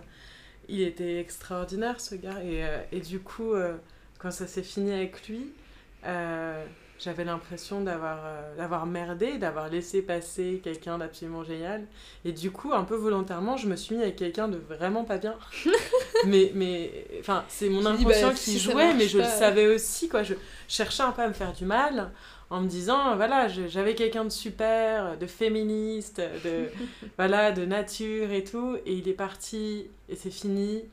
[0.68, 2.42] il était extraordinaire, ce gars.
[2.42, 3.76] Et, euh, et du coup, euh,
[4.18, 5.52] quand ça s'est fini avec lui,
[7.04, 11.86] j'avais l'impression d'avoir euh, d'avoir merdé, d'avoir laissé passer quelqu'un d'absolument génial.
[12.24, 15.18] Et du coup, un peu volontairement, je me suis mis avec quelqu'un de vraiment pas
[15.18, 15.36] bien.
[16.26, 20.22] mais, mais, enfin, c'est mon inconscient bah, qui jouait, mais je le savais aussi, quoi.
[20.22, 20.34] Je
[20.66, 22.10] cherchais un peu à me faire du mal
[22.48, 26.68] en me disant, voilà, j'avais quelqu'un de super, de féministe, de,
[27.18, 28.76] voilà, de nature et tout.
[28.86, 30.84] Et il est parti, et c'est fini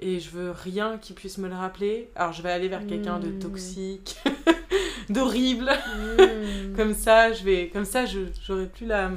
[0.00, 2.10] et je veux rien qui puisse me le rappeler.
[2.16, 3.38] Alors je vais aller vers quelqu'un de hmm.
[3.38, 4.16] toxique,
[5.10, 5.70] d'horrible.
[5.70, 6.74] Hmm.
[6.76, 9.10] comme ça, je vais comme ça j'aurai plus la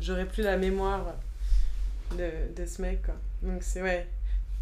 [0.00, 1.14] j'aurai plus la mémoire
[2.18, 3.16] de, de ce mec quoi.
[3.42, 4.06] Donc c'est ouais,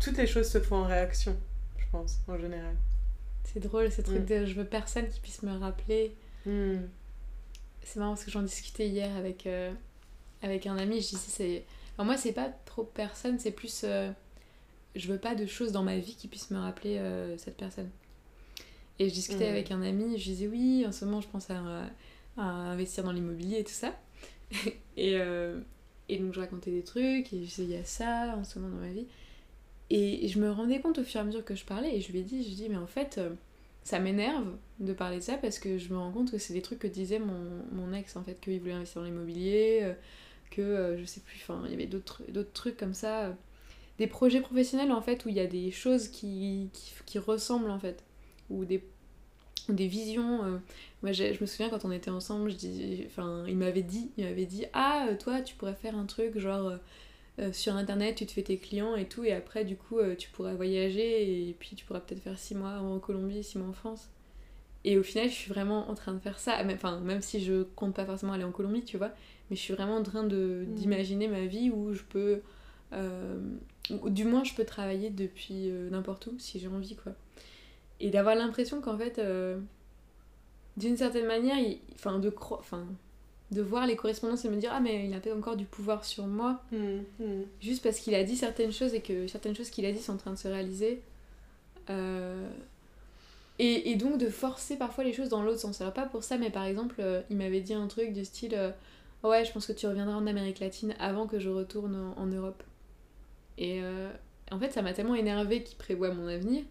[0.00, 1.36] toutes les choses se font en réaction,
[1.78, 2.74] je pense en général.
[3.44, 4.26] C'est drôle ce truc hmm.
[4.26, 6.14] de je veux personne qui puisse me rappeler.
[7.82, 9.72] C'est marrant parce que j'en discutais hier avec euh,
[10.42, 11.64] avec un ami, je disais
[11.96, 14.10] c'est moi c'est pas trop personne, c'est plus euh,
[14.94, 17.90] je veux pas de choses dans ma vie qui puissent me rappeler euh, cette personne.
[18.99, 19.53] Et je discutais mm.
[19.53, 21.90] avec un ami, je disais oui, en ce moment je pense à,
[22.36, 23.96] investir dans l'immobilier et tout ça.
[24.96, 25.61] et, euh,
[26.09, 28.59] et donc je racontais des trucs, et je disais il y a ça en ce
[28.59, 29.07] moment dans ma vie.
[29.90, 32.12] Et je me rendais compte au fur et à mesure que je parlais, et je
[32.12, 33.30] lui ai dit, je dis mais en fait, euh,
[33.84, 36.62] ça m'énerve de parler de ça parce que je me rends compte que c'est des
[36.62, 39.94] trucs que disait mon, mon ex en fait, qu'il voulait investir dans l'immobilier,
[40.51, 42.22] que je sais plus, enfin il y avait d'autres
[42.53, 43.34] trucs comme ça
[43.99, 46.70] des projets professionnels en fait où il y a des choses qui,
[47.05, 48.05] qui, ressemblent en fait
[48.51, 48.82] ou des,
[49.68, 50.59] des visions euh.
[51.03, 54.24] moi je me souviens quand on était ensemble je dis enfin il m'avait dit il
[54.24, 56.76] m'avait dit ah toi tu pourrais faire un truc genre euh,
[57.38, 60.30] euh, sur internet tu te fais tes clients et tout et après du coup tu
[60.30, 63.72] pourrais voyager et puis tu pourras peut-être faire six mois en Colombie six mois en
[63.72, 64.09] France
[64.84, 67.62] et au final je suis vraiment en train de faire ça enfin même si je
[67.76, 69.11] compte pas forcément aller en Colombie tu vois
[69.51, 70.74] mais je suis vraiment en train mmh.
[70.74, 72.40] d'imaginer ma vie où je peux
[73.90, 77.12] du moins, je peux travailler depuis euh, n'importe où si j'ai envie, quoi.
[78.01, 79.59] Et d'avoir l'impression qu'en fait, euh,
[80.76, 81.57] d'une certaine manière,
[81.94, 82.86] enfin, de, enfin,
[83.51, 86.05] de voir les correspondances et me dire Ah, mais il a peut-être encore du pouvoir
[86.05, 86.76] sur moi, mmh,
[87.20, 87.42] mmh.
[87.61, 90.12] juste parce qu'il a dit certaines choses et que certaines choses qu'il a dit sont
[90.12, 91.03] en train de se réaliser.
[91.90, 92.49] Euh,
[93.59, 95.80] et, et, donc de forcer parfois les choses dans l'autre sens.
[95.80, 98.57] Alors, pas pour ça, mais par exemple, il m'avait dit un truc du style
[99.24, 102.62] Ouais, je pense que tu reviendras en Amérique latine avant que je retourne en Europe.
[103.57, 104.11] Et euh,
[104.53, 106.62] en fait, ça m'a tellement énervé qu'il prévoit mon avenir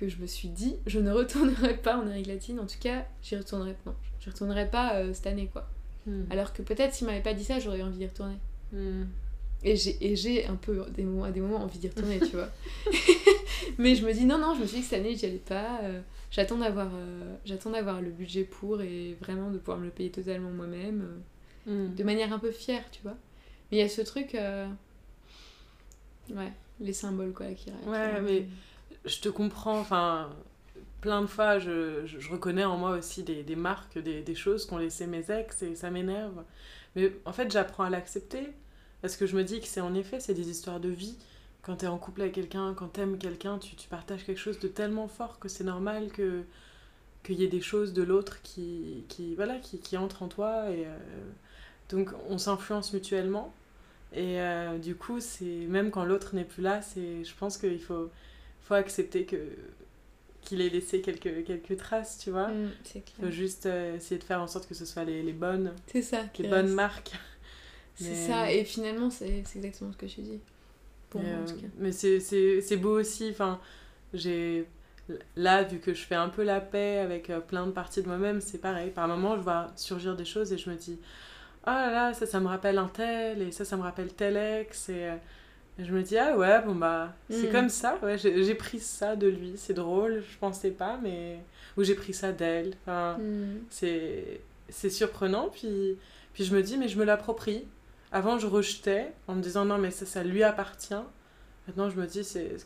[0.00, 2.58] que je me suis dit, je ne retournerai pas en Amérique latine.
[2.58, 5.68] En tout cas, j'y retournerai, non, j'y retournerai pas euh, cette année, quoi.
[6.06, 6.24] Hmm.
[6.30, 8.36] Alors que peut-être s'il m'avait pas dit ça, j'aurais envie d'y retourner.
[8.72, 9.04] Hmm.
[9.62, 12.48] Et j'ai un peu des moments, à des moments envie d'y retourner, tu vois.
[13.78, 15.36] Mais je me dis, non, non, je me suis dit que cette année, j'y allais
[15.36, 15.80] pas.
[15.82, 16.88] Euh, j'attends d'avoir
[17.44, 21.20] j'attends d'avoir le budget pour et vraiment de pouvoir me le payer totalement moi-même.
[21.66, 21.94] Hmm.
[21.94, 23.16] De manière un peu fière, tu vois.
[23.70, 24.34] Mais il y a ce truc
[26.34, 28.46] Ouais, les symboles quoi qui Ouais, mais
[29.04, 30.30] je te comprends, enfin,
[31.00, 34.66] plein de fois, je, je, reconnais en moi aussi des, des marques, des, des choses
[34.66, 36.44] qu'ont laissé mes ex et ça m'énerve.
[36.96, 38.52] Mais en fait, j'apprends à l'accepter
[39.02, 41.16] parce que je me dis que c'est en effet, c'est des histoires de vie.
[41.62, 44.38] Quand tu es en couple avec quelqu'un, quand tu aimes quelqu'un, tu, tu, partages quelque
[44.38, 46.42] chose de tellement fort que c'est normal que
[47.22, 50.70] qu'il y ait des choses de l'autre qui, qui, voilà, qui, qui entrent en toi.
[50.70, 50.98] Et, euh,
[51.90, 53.52] donc on s'influence mutuellement.
[54.12, 57.80] Et euh, du coup, c'est même quand l'autre n'est plus là, c'est je pense qu'il
[57.80, 58.10] faut,
[58.62, 59.36] faut accepter que
[60.42, 62.48] qu'il ait laissé quelques, quelques traces, tu vois.
[62.48, 62.70] Mm,
[63.20, 65.74] faut juste euh, essayer de faire en sorte que ce soit les, les bonnes.
[65.86, 66.24] C'est ça.
[66.38, 67.12] Les bonnes marques.
[67.94, 70.40] C'est ça, et finalement, c'est exactement ce que je dis.
[71.10, 71.66] Pour moi, en tout cas.
[71.78, 73.60] Mais c'est beau aussi, enfin,
[74.14, 74.66] j'ai...
[75.36, 78.06] Là, vu que je fais un peu la paix avec euh, plein de parties de
[78.06, 78.90] moi-même, c'est pareil.
[78.90, 80.98] Par moments, je vois surgir des choses et je me dis
[81.66, 84.36] oh là là, ça, ça me rappelle un tel, et ça, ça me rappelle tel
[84.36, 85.16] ex, et, euh,
[85.84, 87.52] je me dis, ah ouais, bon bah, c'est hmm.
[87.52, 91.38] comme ça, ouais, j'ai pris ça de lui, c'est drôle, je pensais pas, mais.
[91.76, 93.60] Ou j'ai pris ça d'elle, enfin, hmm.
[93.70, 95.96] c'est surprenant, puis,
[96.32, 97.64] puis je me dis, mais je me l'approprie.
[98.12, 100.94] Avant, je rejetais en me disant, non, mais ça, ça lui appartient.
[101.68, 102.56] Maintenant, je me dis, c'est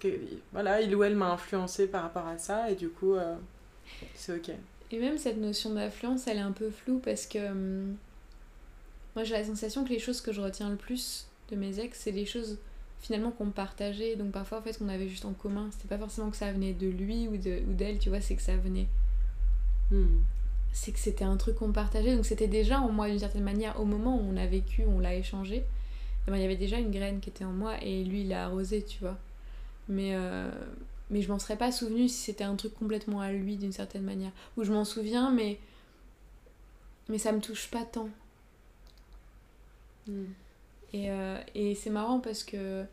[0.53, 3.35] voilà, il ou elle m'a influencé par rapport à ça, et du coup, euh,
[4.15, 4.51] c'est ok.
[4.91, 7.97] Et même cette notion d'influence, elle est un peu floue parce que hum,
[9.15, 11.99] moi, j'ai la sensation que les choses que je retiens le plus de mes ex,
[11.99, 12.59] c'est les choses
[13.05, 14.17] finalement qu'on partageait.
[14.17, 16.73] Donc parfois, en fait, qu'on avait juste en commun, c'était pas forcément que ça venait
[16.73, 18.89] de lui ou de- ou d'elle, tu vois, c'est que ça venait.
[19.91, 20.21] Hmm.
[20.73, 22.17] C'est que c'était un truc qu'on partageait.
[22.17, 24.99] Donc c'était déjà en moi d'une certaine manière, au moment où on a vécu, on
[25.01, 25.65] l'a échangé.
[26.27, 28.29] eh ben, Il y avait déjà une graine qui était en moi et lui, il
[28.29, 29.19] l'a arrosé, tu vois.
[29.89, 30.51] Mais, euh,
[31.11, 34.05] mais je m'en serais pas souvenu si c'était un truc complètement à lui d'une certaine
[34.05, 34.33] manière.
[34.57, 35.59] Ou je m'en souviens, mais.
[37.11, 38.09] Mais ça me touche pas tant.
[40.07, 40.25] Hmm.
[40.93, 42.85] Et, euh, et c'est marrant parce que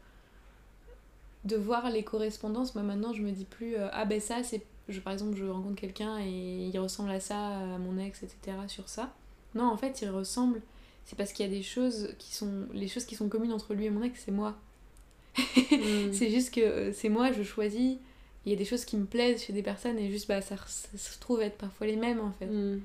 [1.46, 4.64] de voir les correspondances, moi maintenant je me dis plus euh, ah ben ça c'est
[4.90, 8.58] je, par exemple je rencontre quelqu'un et il ressemble à ça à mon ex etc
[8.68, 9.14] sur ça.
[9.56, 10.62] Non en fait il ressemble
[11.06, 13.74] c'est parce qu'il y a des choses qui sont les choses qui sont communes entre
[13.74, 14.56] lui et mon ex c'est moi.
[15.38, 16.12] Hmm.
[16.12, 17.98] C'est juste que euh, c'est moi je choisis
[18.46, 20.56] il y a des choses qui me plaisent chez des personnes et juste bah ça,
[20.66, 22.48] ça se trouve être parfois les mêmes en fait.
[22.48, 22.80] Hmm.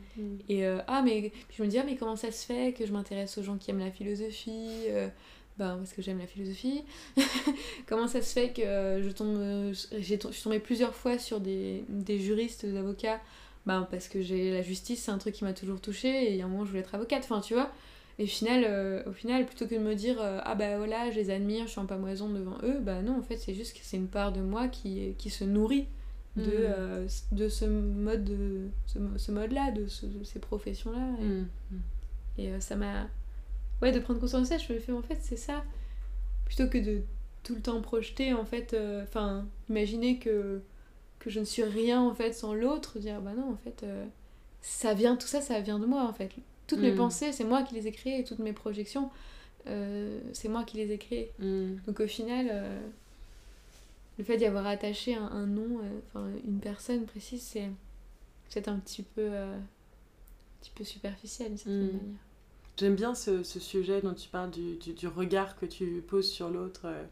[0.48, 2.84] Et euh, ah, mais puis je me dis, ah, mais comment ça se fait que
[2.84, 5.09] je m'intéresse aux gens qui aiment la philosophie euh,
[5.59, 6.82] Ben, parce que j'aime la philosophie.
[7.86, 9.72] comment ça se fait que euh, je tombe.
[9.98, 13.20] j'ai je suis tombée plusieurs fois sur des, des juristes, des avocats
[13.66, 16.36] Ben, parce que j'ai la justice, c'est un truc qui m'a toujours touchée et il
[16.36, 17.22] y a un moment, je voulais être avocate.
[17.24, 17.70] Enfin, tu vois.
[18.18, 21.11] Et au final, euh, au final, plutôt que de me dire, euh, ah bah voilà,
[21.11, 23.74] je les admire, je suis en pamoison devant eux, bah non, en fait, c'est juste
[23.74, 25.86] que c'est une part de moi qui, qui se nourrit
[26.36, 26.48] de, Mm.
[26.52, 30.92] euh, de ce mode de ce, mo- ce mode là de, ce- de ces professions
[30.92, 31.14] là
[32.38, 33.09] et, et, euh, ça m'a
[33.83, 35.64] ouais de prendre conscience de ça je me fais en fait c'est ça
[36.47, 37.03] plutôt que de
[37.43, 40.61] tout le temps projeter en fait euh, enfin imaginer que
[41.18, 44.05] que je ne suis rien en fait sans l'autre dire bah non en fait euh,
[44.62, 46.31] ça vient tout ça ça vient de moi en fait
[46.66, 46.97] toutes mes Mm.
[46.97, 49.11] pensées c'est moi qui les ai créées toutes mes projections
[49.68, 51.77] euh, c'est moi qui les ai créées Hmm.
[51.87, 52.47] donc au final,
[54.18, 57.68] le fait d'y avoir attaché un, un nom, enfin une personne précise, c'est
[58.49, 59.61] peut-être un petit peu, un
[60.61, 61.87] petit peu superficiel d'une certaine Mm.
[61.87, 62.20] manière.
[62.79, 66.51] J'aime bien ce, ce sujet dont tu parles du, du, regard que tu poses sur
[66.51, 66.83] l'autre.
[66.85, 67.05] euh.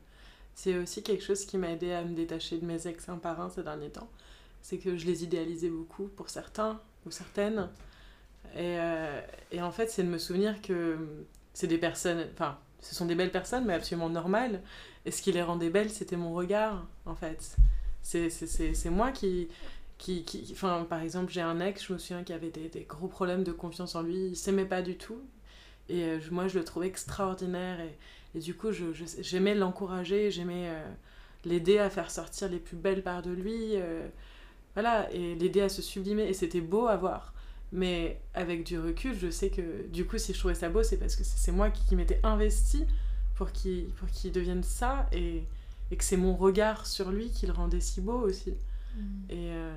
[0.55, 3.41] C'est aussi quelque chose qui m'a aidé à me détacher de mes ex un par
[3.41, 4.09] un ces derniers temps.
[4.63, 7.69] C'est que je les idéalisais beaucoup pour certains ou certaines.
[8.55, 9.21] Et, euh,
[9.53, 10.99] et en fait, c'est de me souvenir que
[11.55, 14.63] c'est des personnes, enfin, ce sont des belles personnes, mais absolument normales.
[15.07, 17.57] Et ce qui les rendait belles, c'était mon regard, en fait.
[18.03, 19.49] C'est moi qui,
[19.99, 22.83] qui, qui- Enfin, par exemple, j'ai un ex, je me souviens, qui avait des, des
[22.85, 24.29] gros problèmes de confiance en lui.
[24.29, 25.19] Il s'aimait pas du tout.
[25.89, 27.81] Et euh, je- moi, je le trouvais extraordinaire.
[27.81, 27.97] Et,
[28.39, 30.83] et du coup, je- je- j'aimais l'encourager, j'aimais euh,
[31.45, 33.77] l'aider à faire sortir les plus belles parts de lui.
[33.77, 34.07] euh,
[34.75, 36.25] voilà, et l'aider à se sublimer.
[36.29, 37.35] Et c'était beau à voir.
[37.73, 40.97] Mais avec du recul, je sais que du coup, si je trouvais ça beau, c'est
[40.99, 42.85] parce que c'est moi qui, qui m'étais investie
[43.37, 45.09] pour qu'il qu'il devienne ça.
[45.13, 45.45] Et,
[45.91, 48.55] et que c'est mon regard sur lui qui le rendait si beau aussi.
[49.31, 49.75] Et, euh,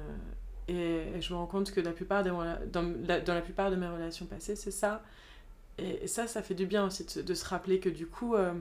[0.68, 3.42] et, et je me rends compte que la plupart des, rela- dans, la, dans la
[3.42, 5.04] plupart de mes relations passées, c'est ça.
[5.80, 8.36] Et, ça, ça fait du bien aussi de, se- de se rappeler que du coup,
[8.36, 8.54] euh,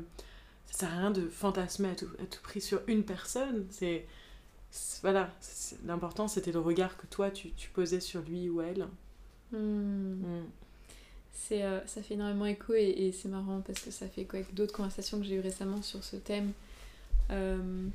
[0.70, 3.66] ça sert à rien de fantasmer à tout, à tout prix sur une personne.
[3.70, 4.06] C'est.
[5.00, 5.30] Voilà,
[5.86, 8.86] l'important c'était le regard que toi tu, tu posais sur lui ou elle.
[9.52, 9.58] Mm.
[9.58, 10.44] Mm.
[11.32, 14.36] C'est, euh, ça fait énormément écho et, et c'est marrant parce que ça fait écho
[14.36, 16.52] avec d'autres conversations que j'ai eues récemment sur ce thème.
[17.30, 17.88] Euh,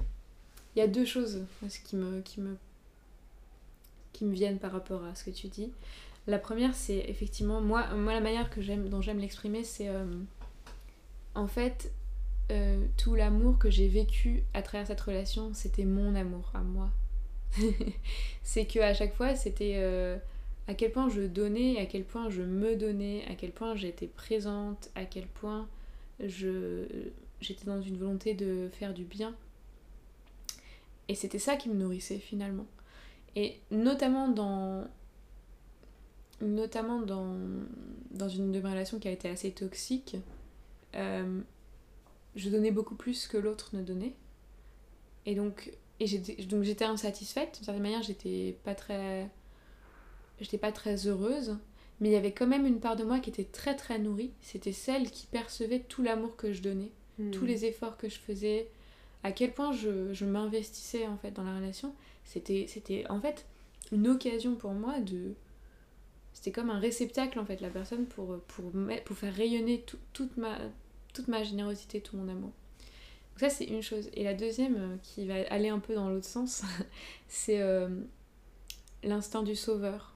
[0.75, 1.41] Il y a deux choses
[1.83, 2.55] qui me, qui, me,
[4.13, 5.69] qui me viennent par rapport à ce que tu dis.
[6.31, 10.05] La première, c'est effectivement, moi, la manière que dont j'aime l'exprimer, c'est euh,
[11.35, 11.91] en fait
[12.53, 16.89] euh, tout l'amour que j'ai vécu à travers cette relation, c'était mon amour à moi.
[18.43, 20.15] c'est que à chaque fois, c'était euh,
[20.69, 24.07] à quel point je donnais, à quel point je me donnais, à quel point j'étais
[24.07, 25.67] présente, à quel point
[26.17, 29.35] j'étais dans une volonté de faire du bien.
[31.09, 32.67] Et c'était ça qui me nourrissait finalement.
[33.35, 34.87] Et notamment dans
[36.41, 37.35] notamment dans,
[38.11, 40.17] dans une de mes relations qui a été assez toxique,
[40.95, 41.41] euh,
[42.35, 44.13] je donnais beaucoup plus que l'autre ne donnait.
[45.25, 47.55] Et donc, et j'étais, donc j'étais insatisfaite.
[47.55, 49.29] D'une certaine manière, j'étais pas très,
[50.39, 51.57] j'étais pas très heureuse.
[51.99, 54.31] Mais il y avait quand même une part de moi qui était très très nourrie.
[54.41, 56.89] C'était celle qui percevait tout l'amour que je donnais,
[57.31, 58.67] tous les efforts que je faisais,
[59.21, 61.93] à quel point je, je m'investissais en fait dans la relation.
[62.25, 63.45] C'était, c'était en fait
[63.91, 65.35] une occasion pour moi de,
[66.33, 68.71] c'était comme un réceptacle en fait la personne pour, pour,
[69.05, 70.57] pour faire rayonner tout- toute, ma,
[71.13, 72.51] toute ma générosité, tout mon amour.
[73.31, 74.09] Donc ça c'est une chose.
[74.13, 76.63] Et la deuxième euh, qui va aller un peu dans l'autre sens,
[77.27, 77.89] c'est euh,
[79.03, 80.15] l'instinct du sauveur.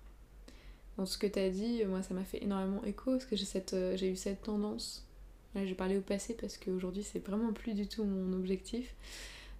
[0.97, 3.45] Dans ce que tu as dit, moi ça m'a fait énormément écho parce que j'ai
[3.45, 5.05] cette, euh, j'ai eu cette tendance,
[5.53, 8.95] là je parler au passé parce qu'aujourd'hui c'est vraiment plus du tout mon objectif,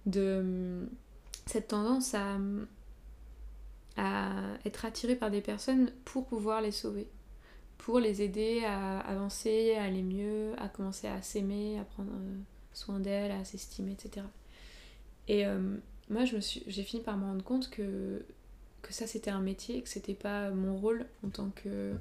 [0.06, 0.86] de
[1.46, 2.38] cette tendance à,
[3.96, 4.30] à
[4.64, 7.08] être attiré par des personnes pour pouvoir les sauver,
[7.78, 12.36] pour les aider à avancer, à aller mieux, à commencer à s'aimer, à prendre euh,
[12.72, 14.26] soin d'elle, à s'estimer, etc.
[15.28, 15.76] Et euh,
[16.10, 18.24] moi, j'ai fini par me rendre compte que,
[18.82, 21.94] que ça, c'était un métier, que c'était pas mon rôle en tant que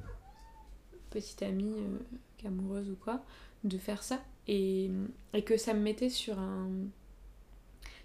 [1.10, 3.24] petite amie, euh, amoureuse ou quoi,
[3.64, 4.22] de faire ça.
[4.48, 4.92] Et,
[5.34, 6.70] et, que ça me mettait sur un.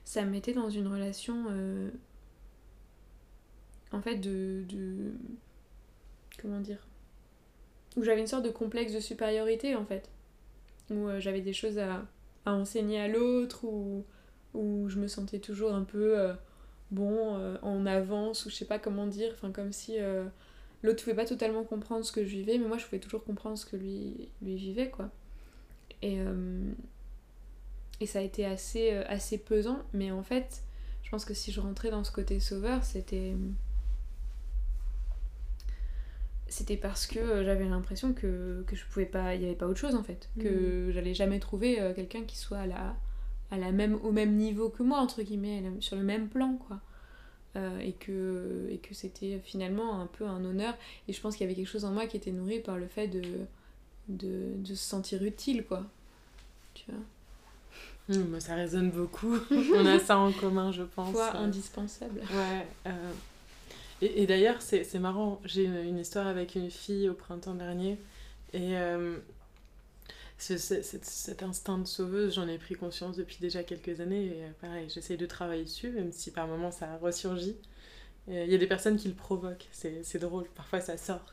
[0.05, 1.45] Ça me mettait dans une relation.
[3.93, 4.65] En fait, de.
[6.41, 6.87] Comment dire
[7.97, 10.09] Où j'avais une sorte de complexe de supériorité, en fait.
[10.91, 12.07] Où euh, j'avais des choses à,
[12.45, 14.05] à enseigner à l'autre, ou
[14.53, 16.35] où je me sentais toujours un peu euh,
[16.91, 19.97] bon euh, en avance ou je sais pas comment dire enfin comme si
[20.83, 23.57] l'autre pouvait pas totalement comprendre ce que je vivais mais moi je pouvais toujours comprendre
[23.57, 25.09] ce que lui lui vivait quoi
[26.03, 26.19] et
[28.01, 30.65] et ça a été assez assez pesant mais en fait
[31.05, 33.37] je pense que si je rentrais dans ce côté sauveur c'était
[36.51, 39.81] c'était parce que j'avais l'impression que, que je pouvais pas il y avait pas autre
[39.81, 40.91] chose en fait que mmh.
[40.93, 42.97] j'allais jamais trouver quelqu'un qui soit là
[43.51, 46.81] à la même, au même niveau que moi, entre guillemets, sur le même plan, quoi.
[47.57, 50.75] Euh, et que, et que c'était finalement un peu un honneur.
[51.09, 52.87] Et je pense qu'il y avait quelque chose en moi qui était nourri par le
[52.87, 53.23] fait de,
[54.09, 55.85] de, de se sentir utile, quoi.
[56.75, 58.17] Tu vois?
[58.17, 59.37] Mmh, Ça résonne beaucoup.
[59.51, 61.13] On a ça en commun, je pense.
[61.13, 62.21] Quoi, indispensable.
[62.21, 62.67] Ouais.
[62.87, 63.13] Euh...
[64.03, 67.99] Et, et d'ailleurs, c'est marrant, j'ai une histoire avec une fille au printemps dernier.
[68.53, 69.19] Et euh,
[70.39, 74.27] cet instinct de sauveuse, j'en ai pris conscience depuis déjà quelques années.
[74.27, 77.57] Et euh, pareil, j'essaye de travailler dessus, même si par moments ça ressurgit.
[78.29, 81.25] Il y a des personnes qui le provoquent, c'est drôle, parfois ça sort.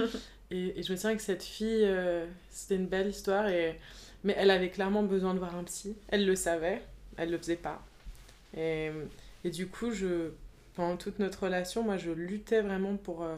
[0.50, 3.78] et, et, je me souviens que cette fille, euh, c'était une belle histoire, et,
[4.24, 5.96] mais elle avait clairement besoin de voir un psy.
[6.08, 6.82] Elle le savait,
[7.18, 7.84] elle le faisait pas.
[8.56, 8.90] Et,
[9.44, 10.30] et du coup, je,
[10.76, 13.36] pendant toute notre relation, moi je luttais vraiment pour euh,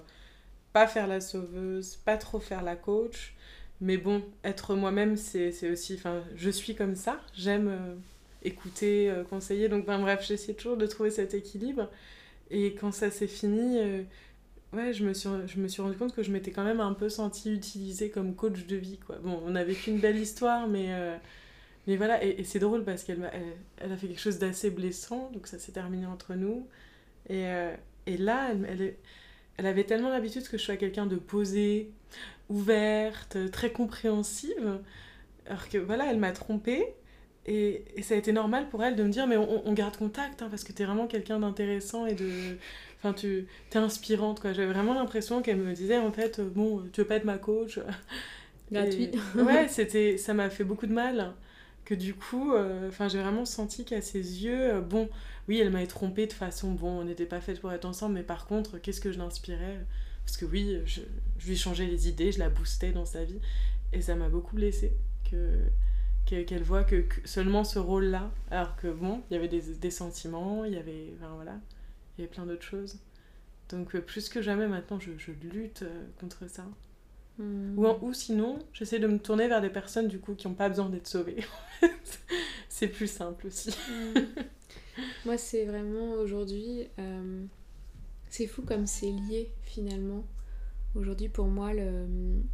[0.73, 3.35] pas faire la sauveuse, pas trop faire la coach
[3.81, 5.95] mais bon, être moi-même, c'est aussi.
[5.95, 7.21] Enfin, je suis comme ça.
[7.35, 7.95] J'aime euh,
[8.43, 9.69] écouter, euh, conseiller.
[9.69, 11.89] Donc, ben, bref, j'essaie toujours de trouver cet équilibre.
[12.51, 14.03] Et quand ça s'est fini, euh,
[14.73, 16.95] ouais, je me, suis, je me suis rendu compte que je m'étais quand même un
[16.95, 18.99] peu sentie utilisée comme coach de vie.
[18.99, 19.17] Quoi.
[19.23, 20.89] Bon, on a vécu une belle histoire, mais,
[21.87, 22.25] mais voilà.
[22.25, 23.43] Et, c'est drôle parce qu'elle elle,
[23.79, 25.31] elle, a fait quelque chose d'assez blessant.
[25.33, 26.67] Donc, ça s'est terminé entre nous.
[27.29, 27.45] Et,
[28.07, 28.95] et là, elle, elle,
[29.57, 31.91] elle avait tellement l'habitude que je sois quelqu'un de posé
[32.49, 34.81] ouverte, très compréhensive.
[35.47, 36.95] Alors que voilà, elle m'a trompée.
[37.47, 39.97] Et, et, ça a été normal pour elle de me dire, mais on, on garde
[39.97, 42.29] contact, hein, parce que tu es vraiment quelqu'un d'intéressant et de...
[42.99, 44.53] Enfin, tu es inspirante, quoi.
[44.53, 47.81] J'avais vraiment l'impression qu'elle me disait, en fait, bon, tu veux pas être ma coach?
[48.71, 49.11] Gratuit.
[49.37, 51.33] ouais, c'était, ça m'a fait beaucoup de mal.
[51.87, 55.09] Que du coup, euh, j'ai vraiment senti qu'à ses yeux, euh, bon,
[55.49, 58.23] oui, elle m'avait trompée de façon, bon, on n'était pas fait pour être ensemble, mais
[58.23, 59.81] par contre, qu'est-ce que je l'inspirais?
[60.25, 61.01] Parce que oui, je,
[61.39, 63.41] je, lui changeais les idées, je la boostais dans sa vie.
[63.95, 64.93] Et ça m'a beaucoup blessée
[65.31, 65.65] que
[66.27, 70.67] qu'elle voit que, seulement ce rôle-là, alors que bon, il y avait des, des sentiments,
[70.67, 71.59] il y avait, enfin, voilà,
[72.17, 72.99] il y avait plein d'autres choses.
[73.71, 76.67] Donc euh, plus que jamais maintenant, je, je lutte euh, contre ça.
[77.39, 77.79] Mmh.
[77.79, 80.69] Ou, ou sinon, j'essaie de me tourner vers des personnes du coup qui n'ont pas
[80.69, 81.43] besoin d'être sauvées.
[82.69, 83.71] c'est plus simple aussi.
[83.71, 84.21] Mmh.
[85.25, 87.45] Moi, c'est vraiment aujourd'hui, euh,
[88.29, 90.25] c'est fou comme c'est lié finalement.
[90.95, 92.07] Aujourd'hui, pour moi, le,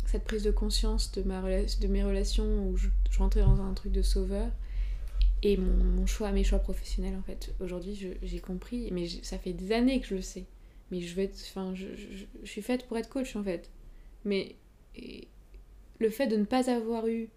[0.07, 3.73] cette prise de conscience de, ma de mes relations où je, je, rentrais dans un
[3.75, 4.51] truc de sauveur
[5.43, 7.55] et mon, choix, mes choix professionnels en fait.
[7.61, 10.45] Aujourd'hui, j'ai compris, mais ça fait des années que je le sais.
[10.91, 11.31] Mais je, vais
[11.75, 13.71] je, je, suis faite pour être coach en fait.
[14.25, 14.57] Mais
[15.99, 17.29] le fait de ne pas avoir eu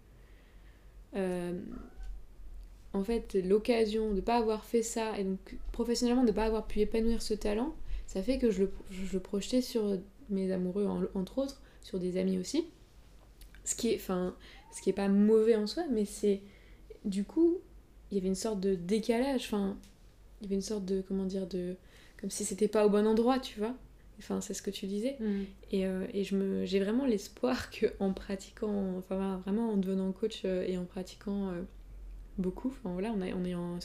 [1.16, 1.58] euh,
[2.98, 6.44] en fait l'occasion de ne pas avoir fait ça et donc professionnellement de ne pas
[6.44, 7.74] avoir pu épanouir ce talent,
[8.06, 9.98] ça fait que je le, je le projetais sur
[10.30, 12.64] mes amoureux, en, entre autres, sur des amis aussi.
[13.64, 14.34] Ce qui est, enfin,
[14.74, 16.40] ce qui est pas mauvais en soi, mais c'est.
[17.04, 17.58] Du coup,
[18.10, 19.76] il y avait une sorte de décalage, enfin,
[20.40, 21.02] il y avait une sorte de.
[21.06, 21.76] Comment dire de
[22.20, 23.74] Comme si c'était pas au bon endroit, tu vois.
[24.18, 25.16] Enfin, c'est ce que tu disais.
[25.20, 25.42] Mm.
[25.70, 30.10] Et, euh, et je me, j'ai vraiment l'espoir que en pratiquant, enfin, vraiment en devenant
[30.12, 31.62] coach euh, et en pratiquant euh,
[32.38, 33.78] beaucoup, voilà, on, a, en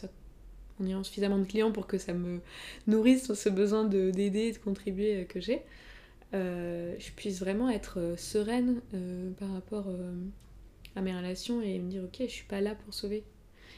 [0.80, 2.40] en ayant suffisamment de clients pour que ça me
[2.88, 5.62] nourrisse ce besoin de, d'aider, de contribuer euh, que j'ai,
[6.34, 8.82] euh, je puisse vraiment être euh, sereine
[9.40, 9.88] par rapport
[10.96, 13.24] à mes relations et me dire ok, je suis pas là pour sauver.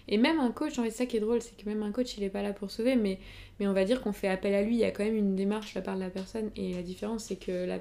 [0.08, 2.16] Et même un coach, en fait, ça qui est drôle, c'est que même un coach,
[2.18, 3.18] il est pas là pour sauver, mais,
[3.60, 5.36] mais on va dire qu'on fait appel à lui, il y a quand même une
[5.36, 7.80] démarche de la part de la personne, et la différence, c'est que la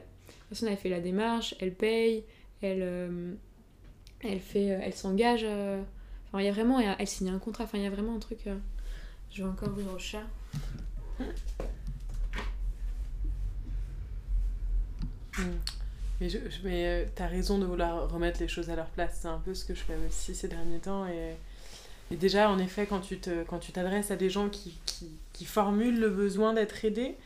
[0.48, 2.24] personne, elle fait la démarche, elle paye,
[2.62, 3.36] elle,
[4.20, 5.44] elle, fait, elle s'engage,
[6.40, 8.48] il y a vraiment, elle, signe un contrat, enfin, il y a vraiment un truc...
[9.30, 10.22] Je vais encore ouvrir au chat.
[16.20, 16.28] Mais,
[16.62, 19.18] mais euh, t'as raison de vouloir remettre les choses à leur place.
[19.22, 21.04] C'est un peu ce que je fais aussi ces derniers temps.
[21.06, 23.18] Et, déjà, en effet, quand tu
[23.48, 27.16] quand tu t'adresses à des gens qui, qui, qui formulent le besoin d'être aidés,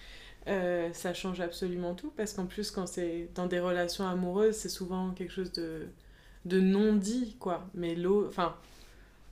[0.48, 4.70] euh, ça change absolument tout parce qu'en plus quand c'est dans des relations amoureuses c'est
[4.70, 5.88] souvent quelque chose de,
[6.46, 8.54] de non dit quoi mais l'eau enfin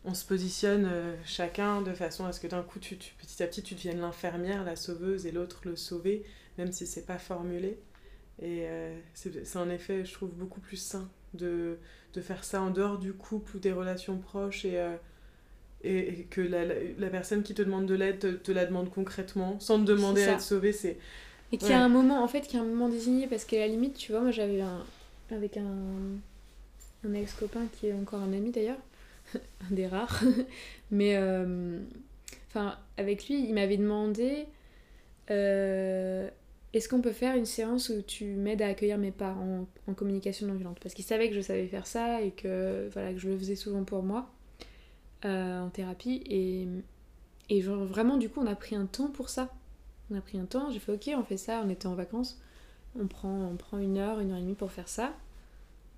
[0.07, 3.43] on se positionne euh, chacun de façon à ce que d'un coup tu, tu, petit
[3.43, 6.25] à petit tu deviennes l'infirmière la sauveuse et l'autre le sauvé
[6.59, 7.79] même si c'est pas formulé.
[8.41, 11.79] Et euh, c'est en effet je trouve beaucoup plus sain de,
[12.15, 14.81] de faire ça en dehors du couple ou des relations proches et
[15.85, 19.59] et, que la, la, personne qui te demande de l'aide te, te, la demande concrètement,
[19.61, 20.99] sans te demander à être sauvée, c'est...
[21.53, 23.45] Et qu'il y a un moment, en fait, qu'il y a un moment désigné, parce
[23.45, 24.85] qu'à la limite, tu vois, moi j'avais un...
[25.31, 25.77] avec un,
[27.07, 28.79] un ex-copain qui est encore un ami d'ailleurs,
[29.71, 30.23] un des rares,
[30.91, 31.17] mais...
[31.17, 31.81] Euh...
[32.49, 34.47] Enfin, avec lui, il m'avait demandé...
[35.31, 36.29] Euh...
[36.73, 40.47] Est-ce qu'on peut faire une séance où tu m'aides à accueillir mes parents en, communication
[40.47, 40.79] non violente?
[40.83, 43.57] Parce qu'il savait que je savais faire ça et que, voilà, que je le faisais
[43.57, 44.31] souvent pour moi.
[45.25, 46.23] Euh, en thérapie.
[46.27, 46.69] Et,
[47.49, 49.49] et vraiment du coup on a pris un temps pour ça.
[50.11, 52.41] On a pris un temps j'ai fait ok on fait ça on était en vacances.
[52.99, 55.15] On prend, on prend une heure une heure et demie pour faire ça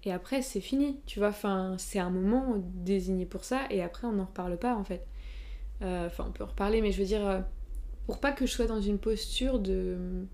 [0.04, 4.06] et après c'est fini tu vois enfin c'est un moment désigné pour ça et après
[4.06, 5.06] on n'en reparle pas en fait
[5.82, 7.40] euh, enfin on peut en reparler mais je veux dire euh,
[8.06, 10.26] pour pas que je sois dans une posture de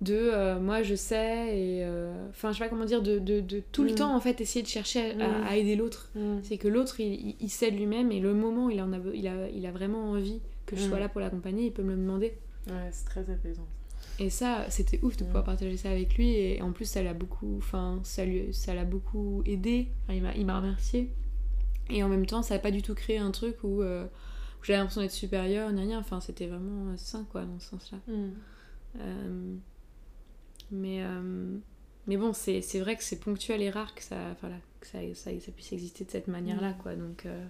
[0.00, 3.40] de euh, moi je sais et euh, enfin je sais pas comment dire de, de,
[3.40, 3.96] de tout le mm.
[3.96, 5.56] temps en fait essayer de chercher à, à, mm.
[5.56, 6.38] aider l'autre mm.
[6.42, 9.28] c'est que l'autre il, il, sait lui-même et le moment où il en a il
[9.28, 12.00] a, il a vraiment envie que je sois là pour l'accompagner il peut me le
[12.00, 12.38] demander
[12.68, 13.66] ouais c'est très apaisant
[14.18, 16.30] et ça c'était ouf de pouvoir partager ça avec lui.
[16.30, 19.88] Et en plus ça l'a beaucoup enfin ça lui ça l'a beaucoup aidé.
[20.04, 21.12] Enfin, il m'a remercié.
[21.88, 24.64] Et en même temps ça a pas du tout créé un truc où, euh, où
[24.64, 27.98] j'avais l'impression d'être supérieure ni rien enfin c'était vraiment sain quoi dans ce sens là
[28.98, 29.56] euh,
[30.70, 31.56] mais, euh,
[32.06, 35.30] mais bon, c'est vrai que c'est ponctuel et rare que ça, voilà, que ça, ça,
[35.38, 36.94] ça puisse exister de cette manière-là, quoi.
[36.94, 37.46] Donc, euh,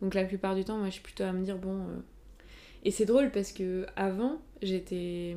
[0.00, 1.86] donc la plupart du temps, moi, je suis plutôt à me dire, bon...
[2.76, 5.36] Euh, et c'est drôle parce que avant, j'étais...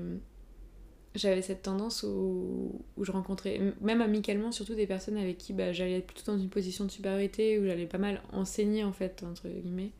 [1.15, 5.73] J'avais cette tendance où, où, je rencontrais, même amicalement, surtout des personnes avec qui bah,
[5.73, 9.23] j'allais être plutôt dans une position de supériorité, où j'allais pas mal enseigner, en fait,
[9.23, 9.91] entre guillemets.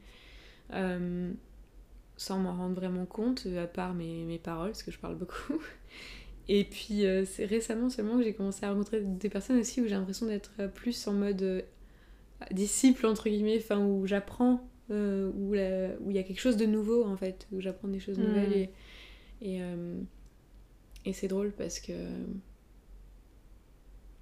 [2.16, 5.60] sans m'en rendre vraiment compte, à part mes, mes paroles, parce que je parle beaucoup.
[6.50, 9.84] Et puis euh, c'est récemment seulement que j'ai commencé à rencontrer des personnes aussi où
[9.86, 11.62] j'ai l'impression d'être euh, plus en mode euh,
[12.50, 17.06] disciple, entre guillemets, enfin où j'apprends, euh, où il y a quelque chose de nouveau
[17.06, 18.50] en fait, où j'apprends des choses nouvelles.
[18.50, 19.46] Mm.
[19.46, 19.62] Et, et,
[21.06, 21.94] et c'est drôle parce que.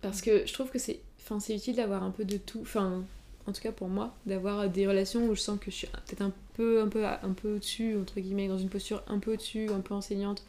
[0.01, 1.01] Parce que je trouve que c'est
[1.49, 2.59] utile d'avoir un peu de tout.
[2.61, 3.03] Enfin,
[3.47, 6.22] en tout cas pour moi, d'avoir des relations où je sens que je suis peut-être
[6.22, 9.70] un peu, un peu, un peu au-dessus, entre guillemets, dans une posture un peu au-dessus,
[9.70, 10.45] un peu enseignante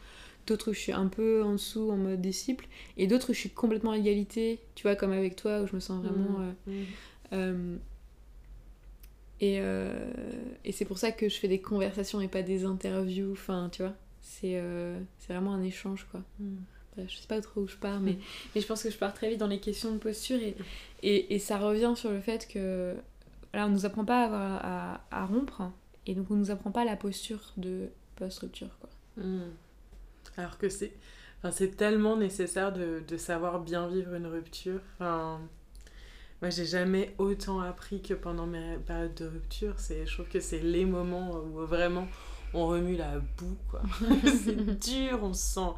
[0.49, 2.67] d'autres où je suis un peu en dessous en mode disciple,
[2.97, 5.75] et d'autres où je suis complètement à égalité, tu vois, comme avec toi, où je
[5.75, 6.39] me sens vraiment...
[6.39, 6.53] Mmh.
[6.67, 6.85] Euh, mmh.
[7.31, 7.75] Euh,
[9.41, 10.11] et, euh,
[10.65, 13.81] et c'est pour ça que je fais des conversations et pas des interviews, enfin, tu
[13.81, 14.61] vois, c'est
[15.17, 16.21] c'est vraiment un échange, quoi.
[16.39, 16.55] Mmh.
[17.07, 18.17] je sais pas trop où je pars, mais,
[18.55, 20.55] mais je pense que je pars très vite dans les questions de posture, et,
[21.03, 22.95] et, et ça revient sur le fait que...
[23.51, 25.71] Là, on nous apprend pas à, à, à rompre,
[26.05, 28.89] et donc on nous apprend pas la posture de post-rupture, quoi.
[30.37, 30.93] Alors que c'est
[31.39, 34.81] enfin, c'est tellement nécessaire de, de, savoir bien vivre une rupture.
[34.95, 35.41] Enfin,
[36.41, 39.75] moi, j'ai jamais autant appris que pendant mes périodes de rupture.
[39.77, 42.07] Je trouve que c'est les moments où vraiment
[42.53, 43.57] on remue la boue.
[44.23, 45.71] c'est dur, on se sent.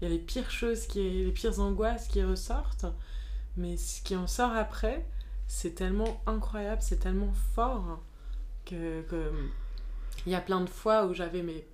[0.00, 2.86] Il y a les pires choses, qui, les pires angoisses qui ressortent.
[3.56, 5.04] Mais ce qui en sort après,
[5.48, 8.00] c'est tellement incroyable, c'est tellement fort
[8.64, 9.32] que, que
[10.26, 11.66] il y a plein de fois où j'avais mes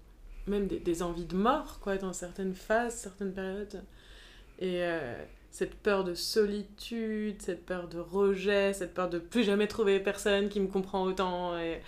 [0.47, 3.84] même des, des, envies de mort, quoi, dans certaines phases, certaines périodes.
[4.59, 9.66] Et euh, cette peur de solitude, cette peur de rejet, cette peur de plus jamais
[9.66, 11.59] trouver personne qui me comprend autant.
[11.59, 11.80] Et,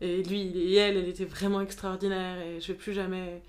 [0.00, 3.42] et lui et elle, elle était vraiment extraordinaire et je vais plus jamais.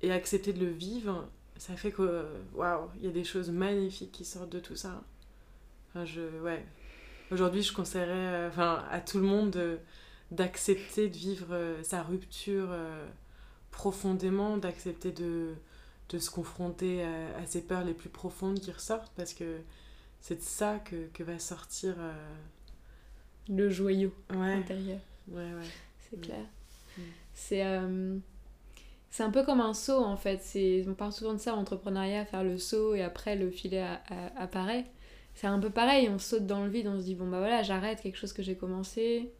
[0.00, 2.24] Et accepter de le vivre, ça fait que,
[2.54, 5.02] waouh, il y a des choses magnifiques qui sortent de tout ça.
[6.04, 6.64] Je, ouais.
[7.32, 9.80] Aujourd'hui, je conseillerais euh, enfin, à tout le monde
[10.30, 12.68] d'accepter de, de, vivre euh, sa rupture.
[12.70, 13.06] Euh,
[13.70, 15.54] profondément, d'accepter de,
[16.08, 19.58] de se confronter à, à, ses peurs les plus profondes qui ressortent parce que
[20.20, 22.12] c'est de ça que, que va sortir euh...
[23.48, 24.54] le joyau ouais.
[24.54, 25.00] intérieur.
[25.28, 25.68] Ouais, ouais.
[26.08, 26.20] C'est mm.
[26.20, 26.46] clair.
[26.96, 27.02] Mm.
[27.34, 28.18] C'est euh,
[29.10, 30.42] c'est un peu comme un saut en fait.
[30.88, 34.00] On parle souvent de ça en entrepreneuriat, faire le saut et après le filet a,
[34.08, 34.86] a, apparaît.
[35.34, 37.62] C'est un peu pareil, on saute dans le vide, on se dit bon bah voilà,
[37.62, 39.30] j'arrête quelque chose que j'ai commencé,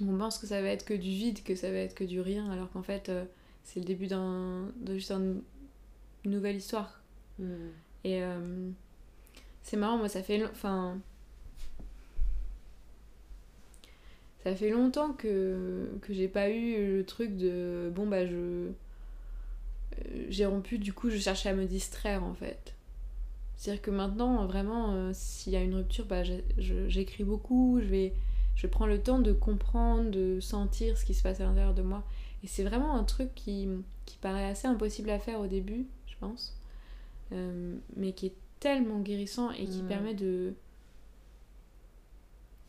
[0.00, 2.20] on pense que ça va être que du vide, que ça va être que du
[2.20, 3.24] rien, alors qu'en fait, euh,
[3.62, 4.72] c'est le début d'un,
[6.24, 7.02] une nouvelle histoire.
[7.38, 7.68] Mm.
[8.04, 8.70] Et euh,
[9.62, 10.44] c'est marrant, moi, ça fait.
[10.44, 10.98] Enfin.
[14.44, 20.26] ça fait longtemps que, que j'ai pas eu le truc de bon bah je euh,
[20.28, 22.74] j'ai rompu du coup je cherchais à me distraire en fait
[23.56, 26.22] c'est à dire que maintenant vraiment euh, s'il y a une rupture bah
[26.58, 28.12] j'écris beaucoup je vais
[28.54, 31.82] je prends le temps de comprendre de sentir ce qui se passe à l'intérieur de
[31.82, 32.04] moi
[32.42, 33.66] et c'est vraiment un truc qui,
[34.04, 35.86] qui paraît assez impossible à faire au début
[36.28, 36.54] pense
[37.32, 40.54] euh, mais qui est tellement guérissant et qui permet de